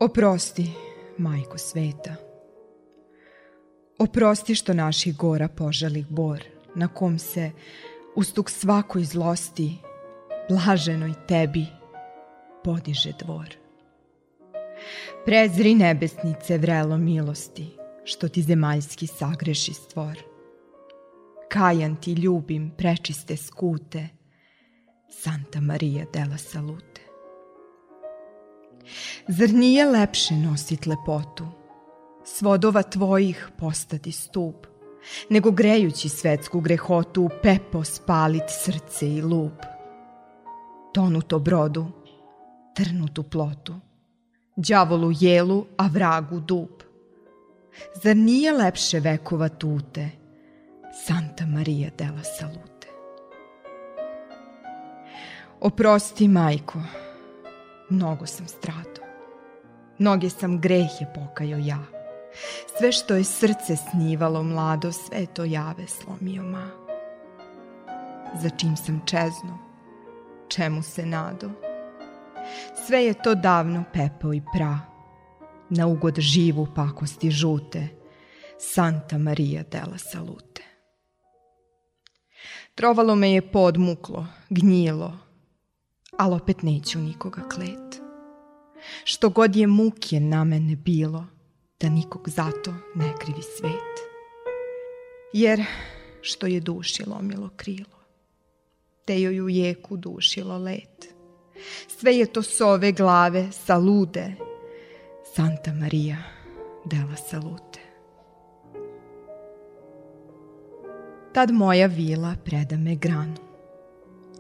Oprosti, 0.02 0.72
majko 1.18 1.58
sveta. 1.58 2.16
Oprosti 3.98 4.56
što 4.56 4.74
naših 4.74 5.18
gora 5.18 5.48
požali 5.48 6.06
bor, 6.10 6.44
na 6.76 6.88
kom 6.88 7.20
se, 7.20 7.52
ustuk 8.16 8.50
svakoj 8.50 9.04
zlosti, 9.04 9.78
blaženoj 10.50 11.14
tebi, 11.28 11.66
podiže 12.64 13.12
dvor. 13.20 13.56
Prezri 15.26 15.76
nebesnice 15.76 16.58
vrelo 16.58 16.98
milosti, 16.98 17.68
što 18.04 18.28
ti 18.28 18.42
zemaljski 18.42 19.08
sagreši 19.08 19.74
stvor. 19.74 20.20
Kajan 21.50 21.96
ti 21.96 22.14
ljubim 22.14 22.72
prečiste 22.78 23.38
skute, 23.38 24.08
Santa 25.10 25.62
Maria 25.62 26.06
della 26.14 26.38
Salute. 26.38 26.89
Zar 29.28 29.50
nije 29.50 29.86
lepše 29.86 30.34
nosit 30.34 30.86
lepotu, 30.86 31.48
svodova 32.26 32.84
tvojih 32.84 33.50
postati 33.58 34.12
stup, 34.12 34.68
nego 35.30 35.52
grejući 35.52 36.10
svetsku 36.10 36.60
grehotu 36.60 37.30
pepo 37.44 37.84
spalit 37.84 38.44
srce 38.48 39.10
i 39.10 39.22
lup. 39.22 39.66
Tonuto 40.94 41.40
brodu, 41.40 41.86
trnutu 42.76 43.24
plotu, 43.24 43.76
đavolu 44.56 45.12
jelu, 45.20 45.66
a 45.78 45.88
vragu 45.88 46.40
dub. 46.40 46.70
Zar 48.04 48.18
nije 48.18 48.54
lepše 48.54 49.00
vekova 49.00 49.50
tute, 49.50 50.10
Santa 51.06 51.46
Maria 51.46 51.90
della 51.98 52.24
Salute? 52.24 52.88
Oprosti, 55.60 56.28
majko, 56.28 56.80
mnogo 57.90 58.26
sam 58.26 58.48
stradao. 58.48 59.06
Mnoge 59.98 60.30
sam 60.30 60.62
grehe 60.62 61.06
pokajao 61.16 61.60
ja. 61.60 61.80
Sve 62.78 62.92
što 62.92 63.16
je 63.16 63.24
srce 63.24 63.76
snivalo 63.92 64.44
mlado, 64.44 64.92
sve 64.92 65.26
to 65.26 65.44
jave 65.44 65.88
slomio 65.88 66.44
ma. 66.44 66.70
Za 68.42 68.50
čim 68.50 68.78
sam 68.78 69.02
čezno, 69.06 69.58
čemu 70.48 70.84
se 70.84 71.06
nado? 71.06 71.50
Sve 72.86 73.06
je 73.06 73.14
to 73.14 73.36
davno 73.36 73.84
pepeo 73.94 74.34
i 74.34 74.42
pra, 74.54 74.80
na 75.70 75.88
ugod 75.88 76.20
živu 76.20 76.68
pakosti 76.76 77.32
žute, 77.32 77.88
Santa 78.58 79.18
Maria 79.18 79.64
della 79.72 79.98
Salute. 79.98 80.64
Trovalo 82.76 83.16
me 83.16 83.32
je 83.32 83.52
podmuklo, 83.52 84.28
gnjilo, 84.50 85.18
ali 86.18 86.36
opet 86.36 86.62
neću 86.64 87.00
nikoga 87.00 87.42
klet. 87.50 88.02
Što 89.04 89.30
god 89.30 89.56
je 89.56 89.68
muke 89.68 90.20
na 90.20 90.44
mene 90.44 90.76
bilo, 90.76 91.26
da 91.80 91.90
nikog 91.90 92.30
zato 92.30 92.74
ne 92.96 93.14
krivi 93.20 93.42
svet. 93.58 94.00
Jer 95.34 95.64
što 96.22 96.48
je 96.48 96.60
duši 96.60 97.10
lomilo 97.10 97.50
krilo, 97.56 98.00
te 99.06 99.22
joj 99.22 99.42
u 99.42 99.50
jeku 99.50 99.98
dušilo 99.98 100.58
let. 100.58 101.08
Sve 101.88 102.18
je 102.18 102.26
to 102.26 102.44
s 102.44 102.62
ove 102.62 102.92
glave 102.92 103.52
salude, 103.52 104.36
Santa 105.36 105.74
Maria 105.74 106.18
della 106.86 107.16
Salute. 107.16 107.80
Tad 111.34 111.52
moja 111.52 111.88
vila 111.88 112.36
preda 112.46 112.78
me 112.78 112.96
granu. 112.96 113.49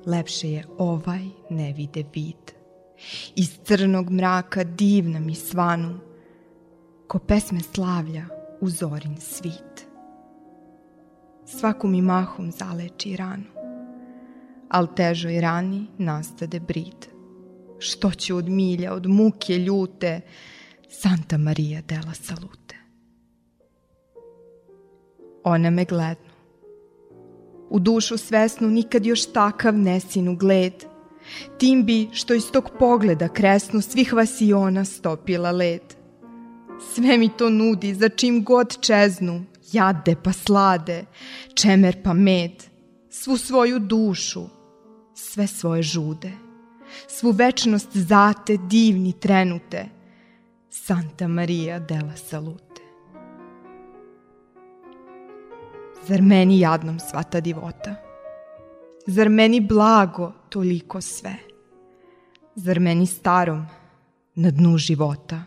Lepše 0.05 0.51
je 0.51 0.65
ovaj 0.77 1.25
ne 1.49 1.73
vide 1.73 2.03
vid. 2.13 2.51
Iz 3.35 3.59
crnog 3.63 4.09
mraka 4.09 4.63
divna 4.63 5.19
mi 5.19 5.35
svanu, 5.35 5.99
ko 7.07 7.19
pesme 7.19 7.59
slavlja 7.59 8.25
u 8.61 8.69
zorin 8.69 9.17
svit. 9.17 9.87
Svaku 11.45 11.87
mi 11.87 12.01
mahom 12.01 12.51
zaleči 12.51 13.15
ranu, 13.15 13.49
al 14.69 14.87
težoj 14.95 15.41
rani 15.41 15.87
nastade 15.97 16.59
brid. 16.59 17.07
Što 17.79 18.11
ću 18.11 18.37
od 18.37 18.49
milja, 18.49 18.93
od 18.93 19.07
muke 19.07 19.57
ljute, 19.57 20.21
Santa 20.89 21.37
Maria 21.37 21.81
della 21.81 22.13
Salute. 22.13 22.75
Ona 25.43 25.69
me 25.69 25.85
glednu. 25.85 26.28
U 27.69 27.79
dušu 27.79 28.17
svesnu 28.17 28.67
nikad 28.67 29.05
još 29.05 29.25
takav 29.25 29.77
nesinu 29.77 30.35
gled. 30.35 30.73
Tim 31.57 31.85
bi 31.85 32.09
što 32.11 32.33
iz 32.33 32.51
tog 32.51 32.69
pogleda 32.79 33.27
kresnu 33.27 33.81
svih 33.81 34.13
vasiona 34.13 34.85
stopila 34.85 35.51
led. 35.51 35.81
Sve 36.95 37.17
mi 37.17 37.29
to 37.37 37.49
nudi, 37.49 37.93
za 37.93 38.09
čim 38.09 38.43
god 38.43 38.79
čeznu, 38.81 39.45
jade 39.71 40.15
pa 40.23 40.33
slade, 40.33 41.05
čemer 41.53 42.03
pa 42.03 42.13
med, 42.13 42.51
svu 43.09 43.37
svoju 43.37 43.79
dušu, 43.79 44.43
sve 45.13 45.47
svoje 45.47 45.83
žude, 45.83 46.31
svu 47.07 47.31
večnost 47.31 47.89
zate 47.93 48.57
divni 48.57 49.13
trenute, 49.19 49.85
Santa 50.69 51.27
Maria 51.27 51.79
della 51.79 52.15
Salute. 52.15 52.68
Zar 56.09 56.21
meni 56.21 56.59
jadnom 56.59 56.99
sva 56.99 57.21
ta 57.23 57.39
divota? 57.39 57.91
Zar 59.07 59.29
meni 59.29 59.59
blago 59.61 60.31
toliko 60.49 61.01
sve? 61.01 61.35
Zar 62.55 62.79
meni 62.79 63.05
starom 63.05 63.65
na 64.35 64.49
dnu 64.51 64.77
života? 64.77 65.43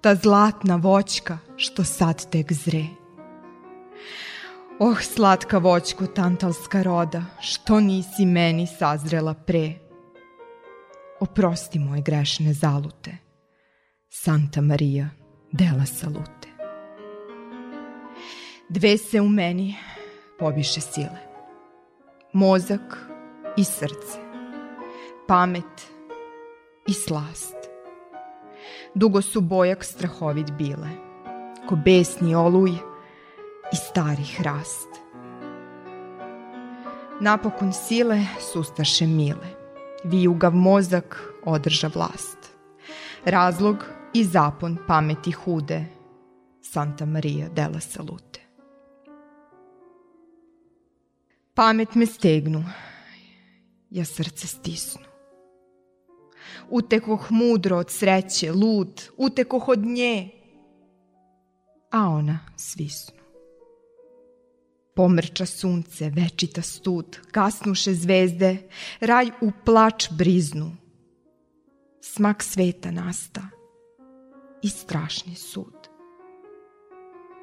Ta 0.00 0.14
zlatna 0.14 0.76
voćka 0.76 1.38
što 1.56 1.84
sad 1.84 2.30
tek 2.30 2.52
zre. 2.52 2.84
Oh, 4.78 5.00
slatka 5.00 5.58
voćko 5.58 6.06
tantalska 6.06 6.82
roda, 6.82 7.24
što 7.40 7.80
nisi 7.80 8.26
meni 8.26 8.66
sazrela 8.66 9.34
pre? 9.34 9.72
Oprosti 11.20 11.78
moje 11.78 12.02
grešne 12.02 12.52
zalute, 12.52 13.16
Santa 14.08 14.60
Maria 14.60 15.08
della 15.52 15.86
Salute. 15.86 16.43
Dve 18.68 18.98
se 18.98 19.20
u 19.20 19.28
meni 19.28 19.76
pobiše 20.38 20.80
sile. 20.80 21.18
Mozak 22.32 23.08
i 23.56 23.64
srce. 23.64 24.18
Pamet 25.28 25.90
i 26.86 26.92
slast. 26.92 27.56
Dugo 28.94 29.22
su 29.22 29.40
bojak 29.40 29.84
strahovit 29.84 30.50
bile, 30.50 30.88
ko 31.68 31.76
besni 31.76 32.34
oluj 32.34 32.70
i 33.72 33.76
stari 33.76 34.24
hrast. 34.36 34.88
Napokon 37.20 37.72
sile 37.72 38.26
sustaše 38.52 39.06
mile, 39.06 39.48
vijugav 40.04 40.54
mozak 40.54 41.32
održa 41.44 41.90
vlast. 41.94 42.38
Razlog 43.24 43.76
i 44.14 44.24
zapon 44.24 44.78
pameti 44.86 45.30
hude, 45.30 45.84
Santa 46.62 47.06
Maria 47.06 47.48
della 47.48 47.80
Salute. 47.80 48.43
Pamet 51.54 51.94
me 51.94 52.06
stegnu, 52.06 52.64
ja 53.90 54.04
srce 54.04 54.46
stisnu. 54.46 55.06
Utekoh 56.70 57.30
mudro 57.30 57.78
od 57.78 57.90
sreće, 57.90 58.52
lud, 58.52 59.02
utekoh 59.16 59.68
od 59.68 59.84
nje, 59.84 60.30
a 61.90 62.08
ona 62.08 62.38
svisnu. 62.56 63.18
Pomrča 64.94 65.46
sunce, 65.46 66.10
večita 66.10 66.62
stud, 66.62 67.18
kasnuše 67.30 67.94
zvezde, 67.94 68.56
raj 69.00 69.30
u 69.40 69.50
plač 69.64 70.08
briznu. 70.10 70.76
Smak 72.02 72.42
sveta 72.42 72.90
nasta 72.90 73.42
i 74.62 74.68
strašni 74.68 75.34
sud. 75.34 75.88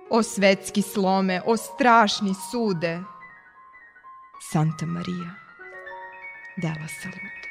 O 0.10 0.24
svetski 0.24 0.82
slome, 0.82 1.42
o 1.46 1.58
strašni 1.58 2.34
sude, 2.52 3.00
Santa 4.44 4.88
Maria 4.88 5.38
della 6.56 6.88
Salute. 6.88 7.50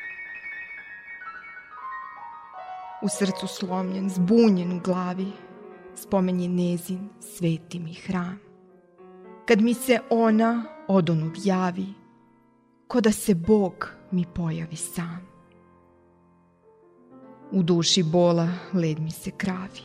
U 3.03 3.09
srcu 3.09 3.47
slomljen, 3.47 4.11
zbunjen 4.11 4.73
u 4.73 4.81
glavi, 4.81 5.33
spomen 5.95 6.41
je 6.41 6.49
nezin, 6.49 7.09
sveti 7.21 7.79
mi 7.79 7.95
hram. 7.95 8.41
Kad 9.47 9.61
mi 9.61 9.75
se 9.75 10.01
ona 10.11 10.65
odonud 10.89 11.33
javi, 11.45 11.87
ko 12.87 13.01
da 13.01 13.13
se 13.13 13.35
Bog 13.35 13.89
mi 14.11 14.27
pojavi 14.35 14.77
sam. 14.77 15.29
U 17.53 17.63
duši 17.63 18.03
bola 18.03 18.49
led 18.73 19.01
mi 19.01 19.11
se 19.11 19.31
kravi, 19.31 19.83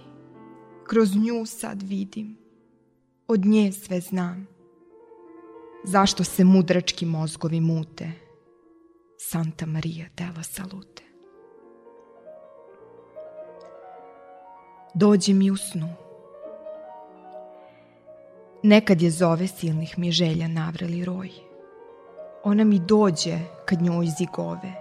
kroz 0.88 1.15
nju 1.15 1.46
sad 1.46 1.82
vidim, 1.82 2.38
od 3.28 3.46
nje 3.46 3.72
sve 3.72 4.02
znam. 4.02 4.55
Zašto 5.88 6.24
se 6.24 6.43
mudrački 6.43 7.06
mozgovi 7.06 7.60
mute? 7.60 8.12
Santa 9.17 9.65
Maria 9.65 10.06
della 10.17 10.43
Salute. 10.43 11.04
Dođi 14.93 15.34
mi 15.34 15.52
u 15.52 15.58
snu. 15.58 15.89
Nekad 18.63 19.02
je 19.02 19.12
zove 19.12 19.48
silnih 19.48 19.98
mi 19.98 20.12
želja 20.12 20.48
navreli 20.48 21.06
roj. 21.06 21.30
Ona 22.43 22.63
mi 22.63 22.80
dođe 22.80 23.39
kad 23.65 23.82
njoj 23.82 24.06
zigove, 24.17 24.74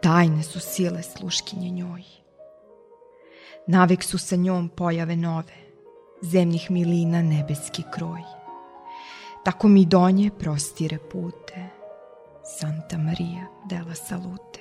tajne 0.00 0.42
su 0.42 0.60
sile 0.60 1.02
sluškinje 1.02 1.70
njoj. 1.70 2.02
Navek 3.66 4.02
su 4.02 4.18
sa 4.18 4.36
njom 4.36 4.68
pojave 4.68 5.16
nove, 5.16 5.54
zemljih 6.22 6.70
milina 6.70 7.22
nebeski 7.22 7.82
kroj. 7.94 8.41
Tako 9.44 9.68
mi 9.68 9.84
do 9.86 10.10
nje 10.10 10.30
prostire 10.38 10.98
pute, 10.98 11.68
Santa 12.58 12.98
Maria 12.98 13.46
della 13.64 13.94
Salute. 13.94 14.60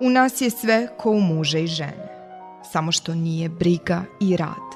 U 0.00 0.10
nas 0.10 0.40
je 0.40 0.50
sve 0.50 0.88
ko 0.98 1.10
u 1.10 1.20
muže 1.20 1.62
i 1.62 1.66
žene, 1.66 2.08
samo 2.72 2.92
što 2.92 3.14
nije 3.14 3.48
briga 3.48 4.02
i 4.20 4.36
rad. 4.36 4.66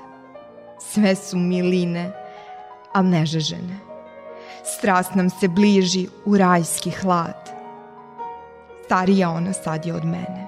Sve 0.81 1.15
su 1.15 1.39
miline, 1.39 2.13
al 2.93 3.05
nežežene. 3.05 3.79
Strast 4.65 5.15
nam 5.15 5.31
se 5.31 5.49
bliži 5.49 6.07
u 6.25 6.37
rajski 6.37 6.91
hlad. 6.91 7.51
Starija 8.85 9.31
ona 9.31 9.53
sad 9.53 9.87
je 9.87 9.95
od 9.95 10.05
mene. 10.05 10.47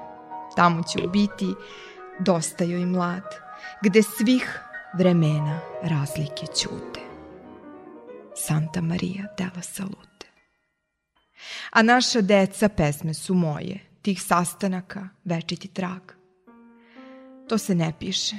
Tamo 0.57 0.83
će 0.83 1.09
biti 1.09 1.55
dosta 2.19 2.65
joj 2.65 2.87
mlad, 2.87 3.25
gde 3.83 4.03
svih 4.03 4.61
vremena 4.95 5.61
razlike 5.83 6.47
ćute. 6.47 7.01
Santa 8.35 8.81
Maria 8.81 9.35
della 9.39 9.63
Salute. 9.63 10.27
A 11.71 11.83
naša 11.83 12.21
deca 12.21 12.69
pesme 12.69 13.15
su 13.15 13.35
moje, 13.35 13.81
tih 14.03 14.23
sastanaka 14.23 15.09
večiti 15.25 15.69
trag. 15.69 16.03
To 17.49 17.59
se 17.59 17.75
ne 17.75 17.93
piše, 17.99 18.37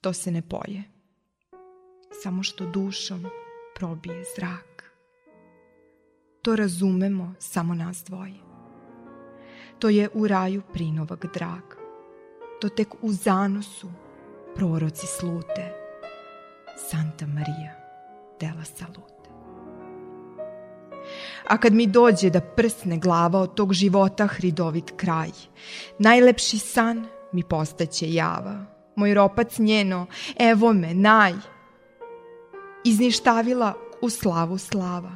to 0.00 0.12
se 0.12 0.30
ne 0.30 0.42
poje, 0.42 0.82
samo 2.22 2.42
što 2.42 2.66
dušom 2.66 3.26
probije 3.74 4.24
zrak. 4.36 4.92
To 6.42 6.56
razumemo 6.56 7.34
samo 7.38 7.74
nas 7.74 8.04
dvoje. 8.04 8.40
To 9.78 9.88
je 9.88 10.08
u 10.14 10.28
raju 10.28 10.62
prinovak 10.72 11.26
drag. 11.34 11.62
To 12.60 12.68
tek 12.68 12.94
u 13.02 13.12
zanosu 13.12 13.90
proroci 14.56 15.06
slute. 15.06 15.72
Santa 16.90 17.26
Maria 17.26 17.76
della 18.40 18.64
Salute. 18.64 19.28
A 21.48 21.58
kad 21.58 21.72
mi 21.72 21.86
dođe 21.86 22.30
da 22.30 22.40
prsne 22.40 22.98
glava 22.98 23.40
od 23.40 23.54
tog 23.54 23.72
života 23.72 24.26
hridovit 24.26 24.92
kraj, 24.96 25.30
najlepši 25.98 26.58
san 26.58 27.06
mi 27.32 27.42
postaće 27.42 28.12
java. 28.12 28.64
Moj 28.96 29.14
ropac 29.14 29.58
njeno, 29.58 30.06
evo 30.38 30.72
me, 30.72 30.94
naj. 30.94 31.32
Izništavila 32.84 33.74
u 34.00 34.10
slavu 34.10 34.58
slava. 34.58 35.12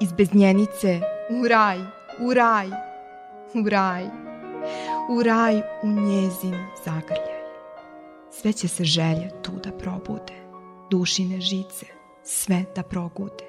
Iz 0.00 0.12
beznjenice 0.12 1.00
u 1.30 1.48
raj, 1.48 1.78
u 2.20 2.34
raj, 2.34 2.66
u 3.54 3.68
raj. 3.68 4.04
U 5.10 5.22
raj 5.22 5.62
u 5.82 5.86
njezin 5.86 6.54
zagrljaj. 6.84 7.33
Sve 8.40 8.52
će 8.52 8.68
se 8.68 8.84
želje 8.84 9.30
tu 9.42 9.52
da 9.64 9.72
probude. 9.72 10.32
Dušine 10.90 11.40
žice, 11.40 11.86
sve 12.24 12.64
da 12.76 12.82
progude. 12.82 13.44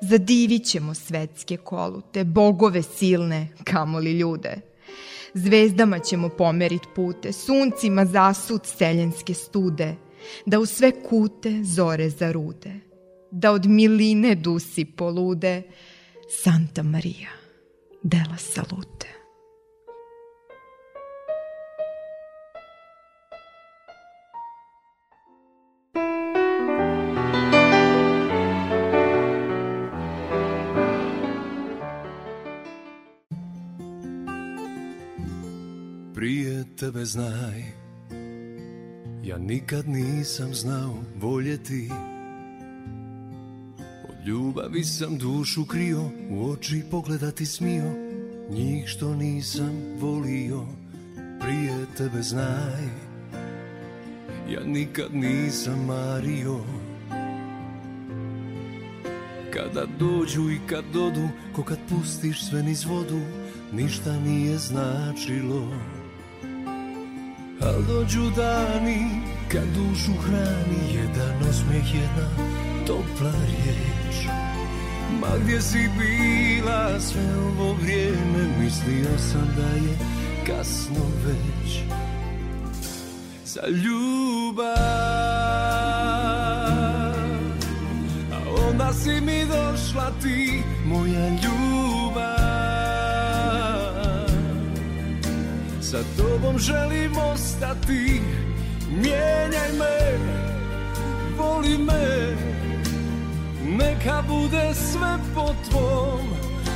Zadivit 0.00 0.64
ćemo 0.64 0.94
svetske 0.94 1.56
kolute, 1.56 2.24
bogove 2.24 2.82
silne, 2.82 3.48
kamoli 3.64 4.12
ljude. 4.12 4.60
Zvezdama 5.34 5.98
ćemo 5.98 6.28
pomerit 6.28 6.82
pute, 6.94 7.32
suncima 7.32 8.06
zasud 8.06 8.60
seljenske 8.66 9.34
stude, 9.34 9.94
da 10.46 10.60
u 10.60 10.66
sve 10.66 11.02
kute 11.02 11.60
zore 11.62 12.10
zarude, 12.10 12.72
da 13.30 13.52
od 13.52 13.66
miline 13.66 14.34
dusi 14.34 14.84
polude, 14.84 15.62
Santa 16.42 16.82
Maria, 16.82 17.30
dela 18.02 18.36
salute. 18.36 19.13
Tebe 36.84 37.04
znaj. 37.04 37.62
Ja 39.22 39.38
nikad 39.38 39.88
nisam 39.88 40.54
znao 40.54 40.94
voljeti 41.16 41.90
Od 44.08 44.26
ljubavi 44.26 44.84
sam 44.84 45.18
dušu 45.18 45.64
krio 45.64 46.10
U 46.30 46.50
oči 46.50 46.82
pogledati 46.90 47.46
smio. 47.46 47.92
Njih 48.50 48.86
što 48.86 49.14
nisam 49.14 49.82
volio 50.00 50.66
Prije 51.40 51.86
tebe 51.96 52.22
znaj. 52.22 52.84
Ja 54.50 54.64
nikad 54.66 55.14
nisam 55.14 55.84
mario. 55.86 56.58
Kada 59.52 59.86
dođu 59.98 60.50
i 60.50 60.58
kad 60.66 60.84
dodu 60.92 61.28
Ko 61.56 61.62
kad 61.62 61.78
pustiš 61.88 62.48
sve 62.48 62.62
niz 62.62 62.84
vodu 62.84 63.20
Ništa 63.72 64.20
nije 64.20 64.58
značilo 64.58 65.72
Al 67.66 67.82
dođu 67.88 68.30
dani 68.36 69.06
kad 69.52 69.64
dušu 69.74 70.12
hrani 70.26 70.94
Jedan 70.94 71.48
osmijeh, 71.50 71.94
jedna 71.94 72.28
topla 72.86 73.32
riječ. 73.46 74.26
Ma 75.20 75.28
gdje 75.44 75.60
si 75.60 75.88
bila 75.98 77.00
sve 77.00 77.36
ovo 77.36 77.72
vrijeme 77.72 78.58
Mislio 78.60 79.18
sam 79.18 79.54
da 79.56 79.68
je 79.86 79.98
kasno 80.46 81.04
već. 81.26 81.78
Za 83.44 83.66
ljubav 83.66 84.74
A 88.32 88.68
onda 88.70 88.92
si 88.92 89.20
mi 89.20 89.46
došla 89.46 90.10
ti, 90.22 90.62
moja 90.86 91.28
ljubav 91.28 91.63
Sa 95.94 96.02
tobom 96.16 96.58
želim 96.58 97.12
ostati 97.32 98.20
Mijenjaj 98.90 99.72
me, 99.78 100.18
voli 101.38 101.78
me 101.78 102.36
Neka 103.64 104.22
bude 104.28 104.74
sve 104.74 105.18
po 105.34 105.54
tvom 105.70 106.20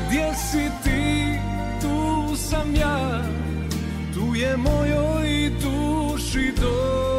Gdje 0.06 0.34
si 0.34 0.70
ti, 0.84 1.38
tu 1.80 2.36
sam 2.36 2.74
ja. 2.74 3.22
Tu 4.14 4.34
je 4.34 4.56
mojoj 4.56 5.50
duši 5.62 6.52
dom 6.60 7.17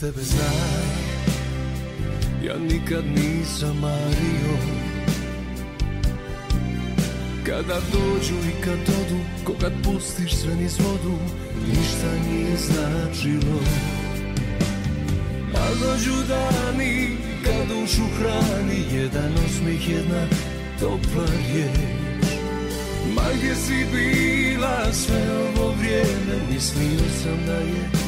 tebe 0.00 0.22
znaj 0.22 1.08
Ja 2.46 2.56
nikad 2.58 3.04
nisam 3.06 3.76
mario. 3.80 4.56
Kada 7.46 7.80
dođu 7.92 8.34
i 8.34 8.62
kad 8.64 8.78
odu 8.78 9.20
Ko 9.44 9.52
kad 9.60 9.72
pustiš 9.84 10.34
sve 10.34 10.54
niz 10.54 10.78
vodu 10.78 11.18
Ništa 11.68 12.30
nije 12.30 12.56
značilo. 12.56 13.60
A 15.54 15.68
dođu 15.80 16.14
dani 16.28 17.16
Kad 17.44 17.68
dušu 17.68 18.02
hrani 18.18 18.84
Jedan 18.92 19.32
osmih, 19.46 19.90
jedna 19.90 20.26
topla 20.80 21.24
riječ. 21.26 21.78
Ma 23.14 23.22
gdje 23.38 23.54
si 23.54 23.86
bila 23.92 24.92
sve 24.92 25.22
ovo 25.38 25.74
vrijeme 25.80 26.42
Mislio 26.50 27.08
sam 27.22 27.46
da 27.46 27.52
je 27.52 28.07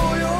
Tu 0.00 0.39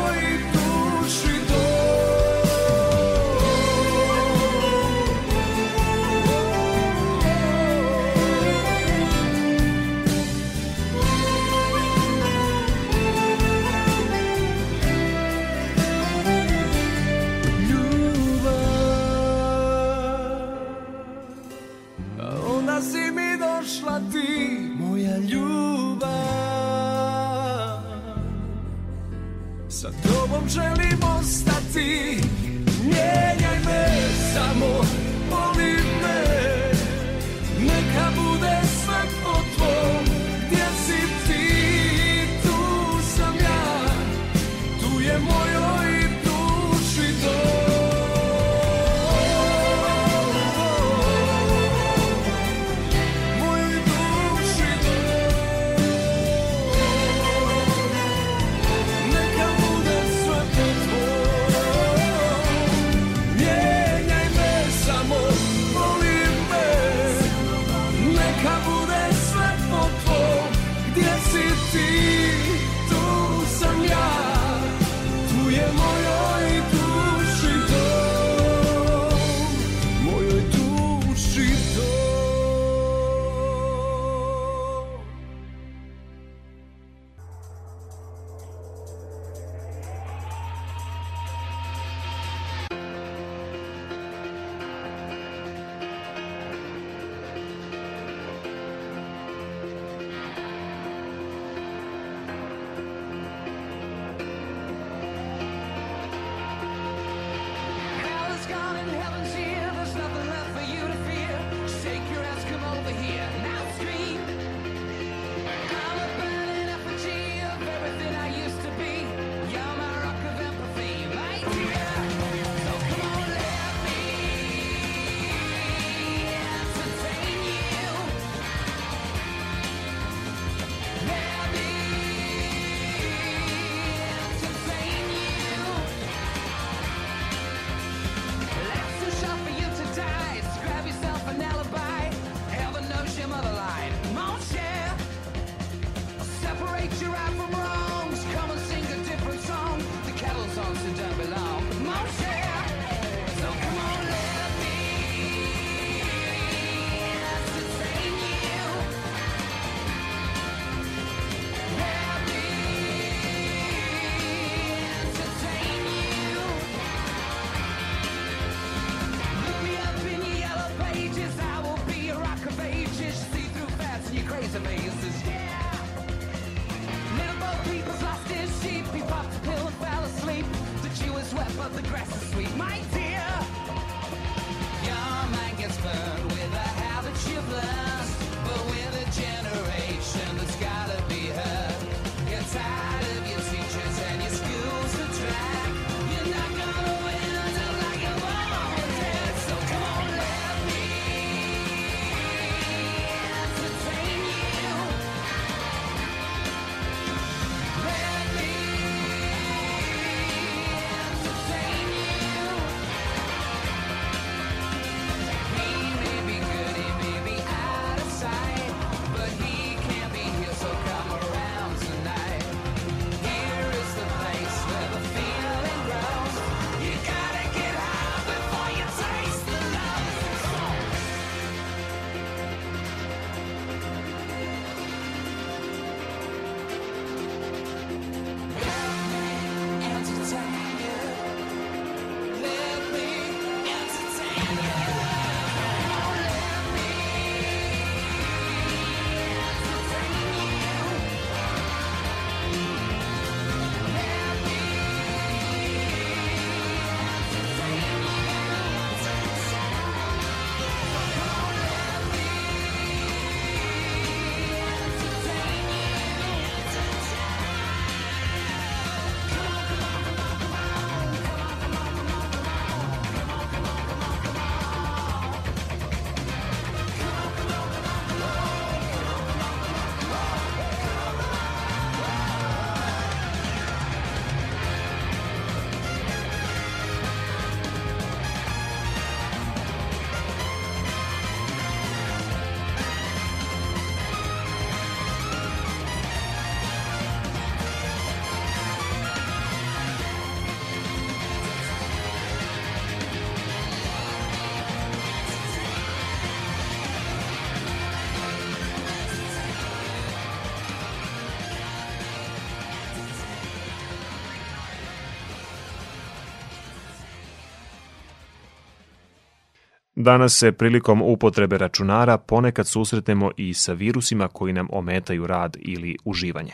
Danas 320.02 320.32
se 320.32 320.52
prilikom 320.52 321.02
upotrebe 321.02 321.58
računara 321.58 322.18
ponekad 322.18 322.68
susretnemo 322.68 323.30
i 323.36 323.54
sa 323.54 323.72
virusima 323.72 324.28
koji 324.28 324.52
nam 324.52 324.68
ometaju 324.70 325.26
rad 325.26 325.56
ili 325.60 325.96
uživanje. 326.04 326.52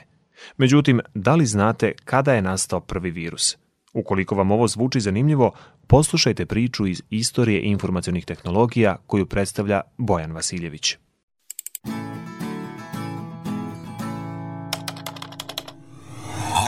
Međutim, 0.57 1.01
da 1.15 1.35
li 1.35 1.47
znate 1.47 1.93
kada 2.05 2.35
je 2.35 2.43
nastao 2.43 2.81
prvi 2.81 3.11
virus? 3.11 3.57
Ukoliko 3.93 4.35
vam 4.35 4.51
ovo 4.51 4.69
zvuči 4.69 5.01
zanimljivo, 5.01 5.53
poslušajte 5.87 6.47
priču 6.47 6.87
iz 6.87 7.03
istorije 7.11 7.63
informacionih 7.63 8.25
tehnologija 8.25 8.97
koju 9.07 9.27
predstavlja 9.27 9.81
Bojan 9.99 10.33
Vasiljević. 10.33 10.97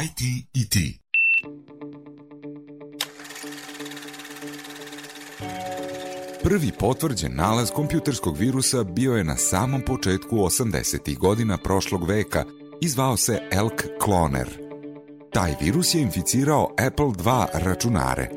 IT 0.05 0.21
i 0.55 0.69
ti. 0.69 1.08
Prvi 6.49 6.73
potvrđen 6.79 7.33
nalaz 7.35 7.71
kompjuterskog 7.71 8.37
virusa 8.37 8.85
bio 8.85 9.17
je 9.17 9.25
na 9.25 9.37
samom 9.37 9.83
početku 9.83 10.37
80. 10.37 11.19
godina 11.19 11.59
prošlog 11.59 12.09
veka 12.09 12.45
i 12.81 12.89
zvao 12.89 13.17
se 13.17 13.41
Elk 13.53 13.85
Cloner. 14.05 14.49
Taj 15.33 15.55
virus 15.61 15.95
je 15.95 16.03
inficirao 16.03 16.75
Apple 16.87 17.07
II 17.07 17.65
računare. 17.65 18.31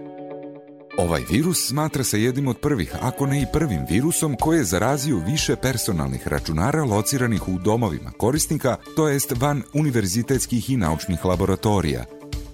Ovaj 0.98 1.22
virus 1.30 1.68
smatra 1.68 2.04
se 2.04 2.22
jednim 2.22 2.48
od 2.48 2.58
prvih, 2.58 2.96
ako 3.02 3.26
ne 3.26 3.42
i 3.42 3.46
prvim 3.54 3.86
virusom 3.90 4.36
koji 4.40 4.58
je 4.58 4.64
zarazio 4.64 5.18
više 5.28 5.56
personalnih 5.56 6.28
računara 6.28 6.84
lociranih 6.84 7.48
u 7.48 7.60
domovima 7.60 8.12
korisnika, 8.18 8.78
to 8.96 9.08
jest 9.08 9.34
van 9.38 9.64
univerzitetskih 9.74 10.70
i 10.70 10.78
naučnih 10.78 11.26
laboratorija. 11.26 12.06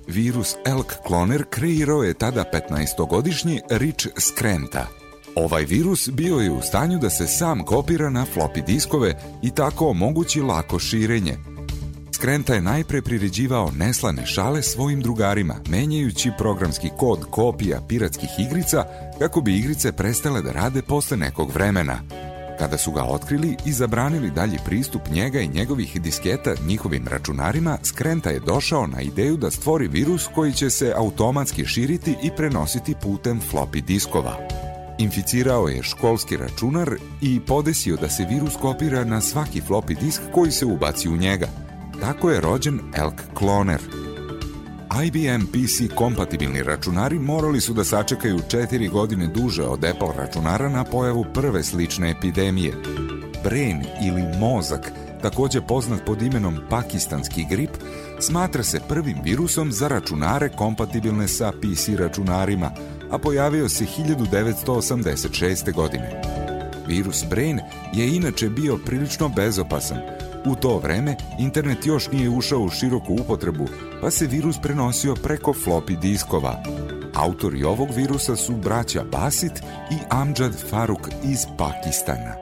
Virus 0.08 0.56
Elk 0.66 0.94
Cloner 1.08 1.44
kreirao 1.50 2.04
je 2.04 2.14
tada 2.14 2.44
15-godišnji 2.54 3.62
Rich 3.70 4.08
Skrenta. 4.18 4.97
Ovaj 5.40 5.66
virus 5.66 6.10
bio 6.10 6.38
je 6.38 6.52
u 6.52 6.62
stanju 6.62 7.00
da 7.00 7.10
se 7.10 7.28
sam 7.28 7.64
kopira 7.64 8.10
na 8.10 8.26
floppy 8.36 8.66
diskove 8.66 9.16
i 9.44 9.52
tako 9.52 9.88
omogući 9.88 10.42
lako 10.42 10.80
širenje. 10.80 11.38
Skrenta 12.16 12.54
je 12.54 12.62
najpre 12.62 13.02
priređivao 13.02 13.72
neslane 13.72 14.26
šale 14.26 14.62
svojim 14.62 15.02
drugarima, 15.02 15.56
menjajući 15.70 16.32
programski 16.38 16.90
kod 16.98 17.26
kopija 17.32 17.82
piratskih 17.88 18.30
igrica 18.38 18.86
kako 19.20 19.42
bi 19.42 19.58
igrice 19.58 19.92
prestale 19.92 20.42
da 20.42 20.52
rade 20.52 20.82
posle 20.82 21.18
nekog 21.18 21.52
vremena. 21.54 22.00
Kada 22.60 22.78
su 22.78 22.92
ga 22.92 23.04
otkrili 23.04 23.56
i 23.66 23.72
zabranili 23.72 24.32
dalji 24.32 24.58
pristup 24.66 25.02
njega 25.12 25.40
i 25.40 25.48
njegovih 25.48 26.02
disketa 26.02 26.54
njihovim 26.68 27.08
računarima, 27.08 27.78
Skrenta 27.84 28.30
je 28.30 28.40
došao 28.40 28.88
na 28.88 29.02
ideju 29.02 29.38
da 29.38 29.52
stvori 29.52 29.88
virus 29.88 30.28
koji 30.36 30.54
će 30.54 30.70
se 30.70 30.94
automatski 30.96 31.66
širiti 31.66 32.16
i 32.24 32.32
prenositi 32.38 32.96
putem 33.02 33.42
floppy 33.52 33.82
diskova. 33.82 34.67
Inficirao 34.98 35.68
je 35.68 35.84
školski 35.84 36.38
računar 36.38 36.96
i 37.22 37.40
podesio 37.40 37.96
da 37.96 38.10
se 38.10 38.26
virus 38.30 38.56
kopira 38.62 39.04
na 39.04 39.22
svaki 39.22 39.62
floppy 39.62 40.00
disk 40.00 40.22
koji 40.34 40.52
se 40.52 40.66
ubaci 40.66 41.10
u 41.10 41.18
njega. 41.18 41.48
Tako 42.02 42.30
je 42.30 42.42
rođen 42.42 42.80
Elk 42.96 43.22
Cloner. 43.38 43.82
IBM 45.06 45.46
PC 45.46 45.96
kompatibilni 45.96 46.64
računari 46.64 47.20
morali 47.20 47.62
su 47.62 47.74
da 47.74 47.84
sačekaju 47.84 48.40
četiri 48.50 48.88
godine 48.88 49.28
duže 49.28 49.64
od 49.64 49.86
Apple 49.86 50.14
računara 50.18 50.70
na 50.70 50.84
pojavu 50.84 51.26
prve 51.34 51.64
slične 51.64 52.12
epidemije. 52.12 52.74
Brain 53.44 53.84
ili 54.08 54.24
mozak, 54.40 54.92
takođe 55.22 55.62
poznat 55.62 56.06
pod 56.06 56.22
imenom 56.22 56.58
pakistanski 56.70 57.46
grip, 57.50 57.70
smatra 58.20 58.64
se 58.64 58.82
prvim 58.88 59.18
virusom 59.24 59.72
za 59.72 59.88
računare 59.88 60.50
kompatibilne 60.50 61.28
sa 61.28 61.52
PC 61.52 61.90
računarima, 62.00 62.72
a 63.12 63.18
pojavio 63.18 63.70
se 63.70 63.86
1986. 63.98 65.74
godine. 65.74 66.22
Virus 66.88 67.24
Brain 67.30 67.60
je 67.94 68.16
inače 68.16 68.50
bio 68.50 68.78
prilično 68.78 69.30
bezopasan. 69.30 69.98
U 70.46 70.56
to 70.56 70.80
vreme 70.80 71.16
internet 71.40 71.86
još 71.86 72.12
nije 72.12 72.30
ušao 72.30 72.60
u 72.60 72.70
široku 72.70 73.14
upotrebu, 73.14 73.68
pa 74.02 74.12
se 74.12 74.28
virus 74.28 74.56
prenosio 74.62 75.16
preko 75.16 75.54
floppy 75.54 76.00
diskova. 76.00 76.64
Autori 77.16 77.64
ovog 77.64 77.88
virusa 77.96 78.36
su 78.36 78.56
braća 78.56 79.04
Basit 79.04 79.60
i 79.92 79.96
Amjad 80.10 80.70
Faruk 80.70 81.08
iz 81.24 81.40
Pakistana. 81.58 82.36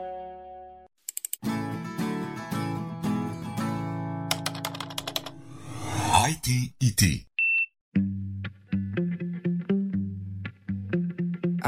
IT 6.30 6.74
i 6.80 6.96
ti. 6.96 7.35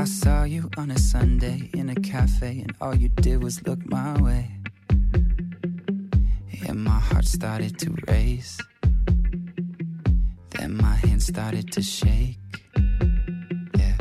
Saw 0.07 0.43
you 0.43 0.69
on 0.77 0.89
a 0.89 0.97
Sunday 0.97 1.69
in 1.73 1.89
a 1.89 1.95
cafe, 1.95 2.61
and 2.61 2.73
all 2.79 2.95
you 2.95 3.09
did 3.09 3.43
was 3.43 3.65
look 3.67 3.85
my 3.85 4.19
way. 4.21 4.49
And 6.67 6.83
my 6.83 6.99
heart 6.99 7.25
started 7.25 7.77
to 7.79 7.93
race. 8.07 8.57
Then 10.51 10.77
my 10.77 10.95
hand 10.95 11.21
started 11.21 11.73
to 11.73 11.81
shake. 11.81 12.37
Yeah. 13.77 13.97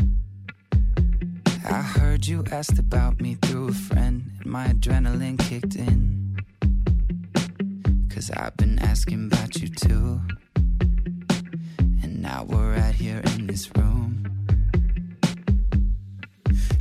I 1.64 1.82
heard 1.82 2.26
you 2.26 2.44
asked 2.52 2.78
about 2.78 3.20
me 3.20 3.34
through 3.42 3.68
a 3.68 3.72
friend, 3.72 4.30
and 4.40 4.46
my 4.46 4.68
adrenaline 4.68 5.38
kicked 5.38 5.74
in. 5.74 6.36
Cause 8.08 8.30
I've 8.30 8.56
been 8.56 8.78
asking 8.78 9.26
about 9.26 9.56
you 9.60 9.68
too. 9.68 10.20
And 12.02 12.22
now 12.22 12.44
we're 12.48 12.74
right 12.76 12.94
here 12.94 13.22
in 13.34 13.48
this 13.48 13.68
room. 13.76 13.95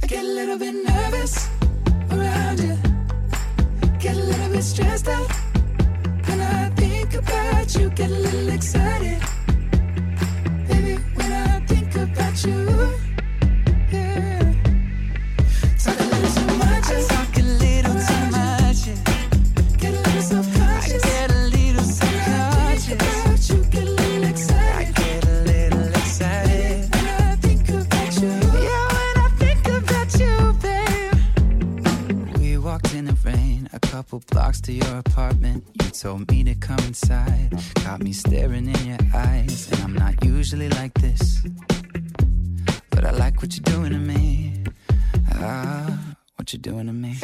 I 0.06 0.08
get 0.08 0.24
a 0.24 0.28
little 0.28 0.60
bit 0.60 0.76
nervous 0.86 1.50
around 2.12 2.60
you. 2.60 2.78
Get 3.98 4.16
a 4.16 4.20
little 4.20 4.50
bit 4.50 4.62
stressed 4.62 5.08
out. 5.08 5.32
When 6.28 6.42
I 6.42 6.70
think 6.76 7.16
about 7.16 7.74
you, 7.74 7.90
get 7.90 8.12
a 8.12 8.14
little 8.14 8.50
excited. 8.50 9.20
Baby, 10.68 11.02
when 11.16 11.32
I 11.32 11.60
think 11.62 11.96
about 11.96 12.46
you, 12.46 13.05
told 36.02 36.30
me 36.30 36.44
to 36.44 36.54
come 36.56 36.80
inside, 36.80 37.58
got 37.86 38.04
me 38.04 38.12
staring 38.12 38.68
in 38.68 38.86
your 38.86 38.98
eyes. 39.14 39.72
And 39.72 39.82
I'm 39.82 39.94
not 39.94 40.24
usually 40.26 40.68
like 40.70 40.94
this, 40.96 41.42
but 42.90 43.06
I 43.06 43.12
like 43.12 43.42
what 43.42 43.56
you're 43.56 43.64
doing 43.64 43.92
to 43.92 44.00
me. 44.00 44.64
Ah, 45.32 46.16
what 46.36 46.52
you're 46.52 46.62
doing 46.62 46.88
to 46.88 46.94
me. 46.94 47.16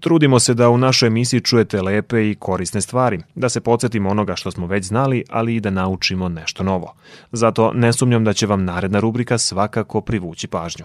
Trudimo 0.00 0.38
se 0.38 0.54
da 0.54 0.70
u 0.70 0.78
našoj 0.78 1.06
emisiji 1.06 1.40
čujete 1.40 1.82
lepe 1.82 2.30
i 2.30 2.34
korisne 2.34 2.80
stvari, 2.80 3.20
da 3.34 3.48
se 3.48 3.60
podsjetimo 3.60 4.10
onoga 4.10 4.36
što 4.36 4.50
smo 4.50 4.66
već 4.66 4.84
znali, 4.84 5.24
ali 5.30 5.54
i 5.54 5.60
da 5.60 5.70
naučimo 5.70 6.28
nešto 6.28 6.62
novo. 6.62 6.94
Zato 7.32 7.72
ne 7.72 7.92
sumnjam 7.92 8.24
da 8.24 8.32
će 8.32 8.46
vam 8.46 8.64
naredna 8.64 9.00
rubrika 9.00 9.38
svakako 9.38 10.00
privući 10.00 10.46
pažnju. 10.46 10.84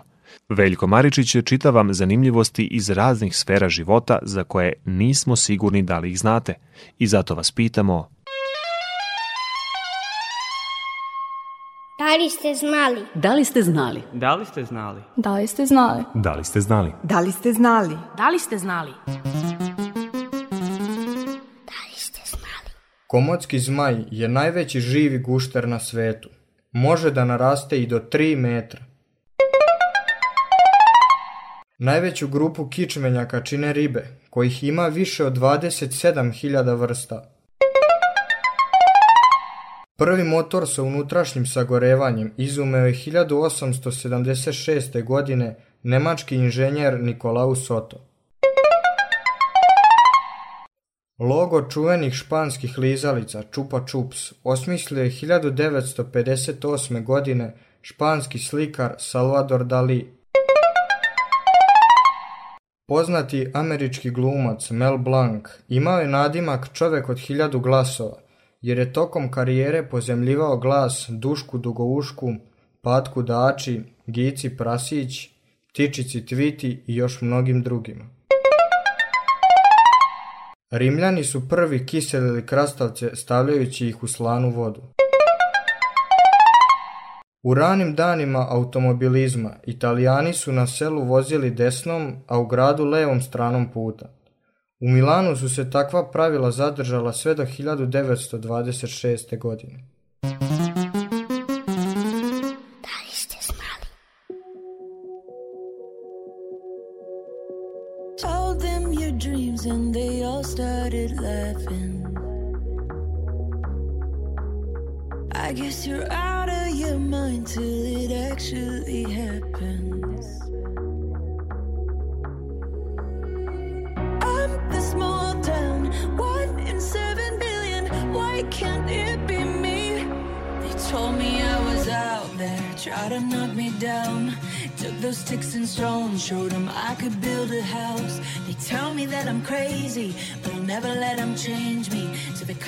Veljko 0.50 0.88
Maričić 0.88 1.36
čita 1.46 1.70
vam 1.70 1.94
zanimljivosti 1.94 2.64
iz 2.64 2.90
raznih 2.90 3.38
sfera 3.38 3.70
života 3.70 4.20
za 4.22 4.44
koje 4.44 4.74
nismo 4.86 5.36
sigurni 5.36 5.82
da 5.82 6.00
li 6.00 6.12
ih 6.12 6.20
znate. 6.20 6.54
I 7.00 7.08
zato 7.08 7.36
vas 7.36 7.52
pitamo, 7.52 8.10
Da 12.04 12.16
li 12.16 12.30
ste 12.30 12.54
znali? 12.54 13.06
Da 13.14 13.34
li 13.34 13.46
ste 13.46 13.64
znali? 13.64 14.02
Da 14.14 14.36
li 14.36 14.46
ste 14.46 14.66
znali? 14.66 15.02
Da 15.16 15.34
li 15.34 15.48
ste 15.48 15.66
znali? 15.66 16.04
Da 16.16 16.34
li 16.34 16.44
ste 16.44 16.62
znali? 16.62 16.94
Da 17.04 17.20
li 17.20 17.32
ste 17.32 17.52
znali? 17.54 17.94
Da 18.18 18.30
li 18.30 18.40
ste 18.40 18.58
znali? 18.58 18.94
Komotski 23.08 23.60
zmaj 23.60 23.96
je 24.12 24.28
najveći 24.28 24.80
živi 24.80 25.20
gušter 25.20 25.68
na 25.68 25.80
svetu. 25.80 26.30
Može 26.72 27.12
da 27.12 27.26
naraste 27.26 27.82
i 27.82 27.88
do 27.88 28.00
3 28.00 28.38
metra. 28.38 28.82
Najveću 31.78 32.28
grupu 32.28 32.70
kičmenjaka 32.70 33.44
čine 33.44 33.74
ribe, 33.74 34.08
kojih 34.30 34.64
ima 34.64 34.88
više 34.88 35.26
od 35.26 35.38
27.000 35.38 36.76
vrsta. 36.76 37.33
Prvi 40.04 40.24
motor 40.24 40.68
sa 40.68 40.84
unutrašnjim 40.84 41.46
sagorevanjem 41.46 42.34
izumeo 42.38 42.86
je 42.86 42.94
1876. 42.94 45.04
godine 45.04 45.56
nemački 45.84 46.36
inženjer 46.36 47.00
Nikolaus 47.00 47.72
Otto. 47.72 47.98
Logo 51.20 51.70
čuvenih 51.70 52.14
španskih 52.14 52.78
lizalica 52.78 53.44
Chupa 53.54 53.86
Chups 53.88 54.34
osmislio 54.44 55.04
je 55.04 55.12
1958. 55.12 57.04
godine 57.04 57.54
španski 57.82 58.40
slikar 58.40 58.96
Salvador 58.98 59.66
Dali. 59.66 60.14
Poznati 62.88 63.52
američki 63.54 64.10
glumac 64.10 64.70
Mel 64.70 64.98
Blanc 64.98 65.46
imao 65.68 66.00
je 66.00 66.08
nadimak 66.08 66.70
čovek 66.74 67.10
od 67.10 67.20
hiljadu 67.20 67.60
glasova, 67.60 68.23
jer 68.64 68.78
je 68.78 68.94
tokom 68.94 69.32
karijere 69.32 69.90
pozemljivao 69.90 70.58
glas 70.58 71.06
Dušku 71.10 71.58
Dugoušku, 71.58 72.34
Patku 72.82 73.22
Dači, 73.22 73.82
Gici 74.08 74.58
Prasić, 74.58 75.30
Ptičici 75.70 76.26
Tviti 76.26 76.84
i 76.88 76.96
još 76.96 77.22
mnogim 77.22 77.62
drugima. 77.62 78.06
Rimljani 80.72 81.24
su 81.24 81.50
prvi 81.50 81.86
kiselili 81.86 82.46
krastavce 82.46 83.16
stavljajući 83.16 83.88
ih 83.88 84.04
u 84.04 84.08
slanu 84.08 84.50
vodu. 84.50 84.82
U 87.44 87.54
ranim 87.54 87.96
danima 87.96 88.48
automobilizma 88.50 89.52
Italijani 89.66 90.34
su 90.34 90.52
na 90.52 90.68
selu 90.68 91.04
vozili 91.04 91.52
desnom, 91.52 92.14
a 92.28 92.40
u 92.40 92.46
gradu 92.46 92.86
levom 92.86 93.22
stranom 93.22 93.72
puta. 93.72 94.23
U 94.84 94.90
Milanu 94.90 95.36
su 95.36 95.50
se 95.50 95.70
takva 95.70 96.12
pravila 96.12 96.52
zadržala 96.52 97.14
sve 97.14 97.36
do 97.36 97.44
1926. 97.44 99.40
godine. 99.40 99.84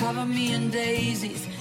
cover 0.06 0.24
me 0.24 0.54
in 0.54 0.70
daisies. 0.70 1.55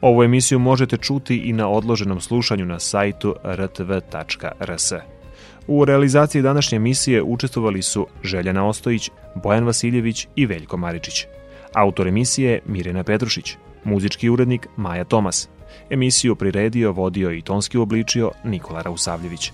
Ovu 0.00 0.22
emisiju 0.22 0.58
možete 0.58 0.96
čuti 0.96 1.36
i 1.36 1.52
na 1.52 1.68
odloženom 1.68 2.20
slušanju 2.20 2.64
na 2.64 2.78
sajtu 2.78 3.34
rtv.rs. 3.44 4.92
U 5.66 5.84
realizaciji 5.84 6.42
današnje 6.42 6.78
misije 6.78 7.22
učestvovali 7.22 7.82
su 7.82 8.06
Željana 8.22 8.68
Ostojić, 8.68 9.10
Bojan 9.34 9.64
Vasiljević 9.64 10.26
i 10.36 10.46
Veljko 10.46 10.76
Maričić. 10.76 11.26
Autor 11.74 12.08
emisije 12.08 12.50
je 12.50 12.60
Mirjana 12.66 13.04
Petrušić, 13.04 13.56
muzički 13.84 14.28
urednik 14.28 14.66
Maja 14.76 15.04
Tomas. 15.04 15.48
Emisiju 15.90 16.36
priredio, 16.36 16.92
vodio 16.92 17.32
i 17.32 17.42
tonski 17.42 17.78
obličio 17.78 18.30
Nikola 18.44 18.82
Rausavljević. 18.82 19.52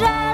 déjà 0.00 0.29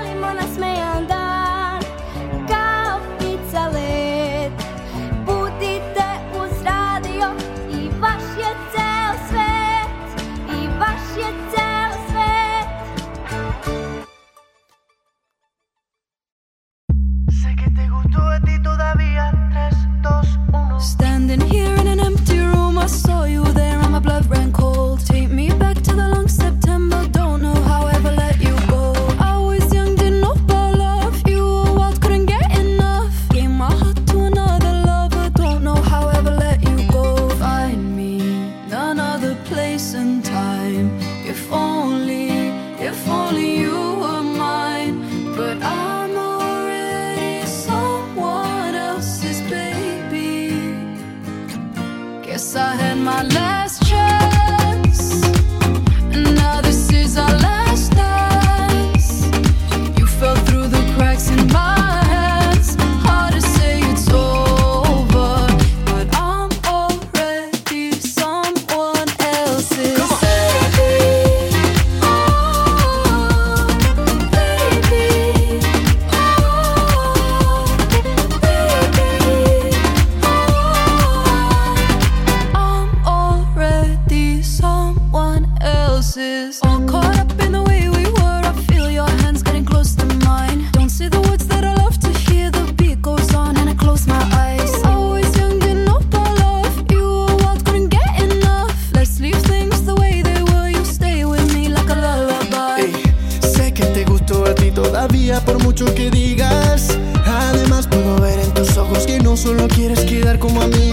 Además 107.27 107.87
puedo 107.87 108.17
ver 108.21 108.39
en 108.39 108.53
tus 108.55 108.77
ojos 108.77 109.07
que 109.07 109.19
no 109.19 109.37
solo 109.37 109.69
quieres 109.69 110.01
quedar 110.01 110.39
como 110.39 110.63
a 110.63 110.67
mí. 110.69 110.86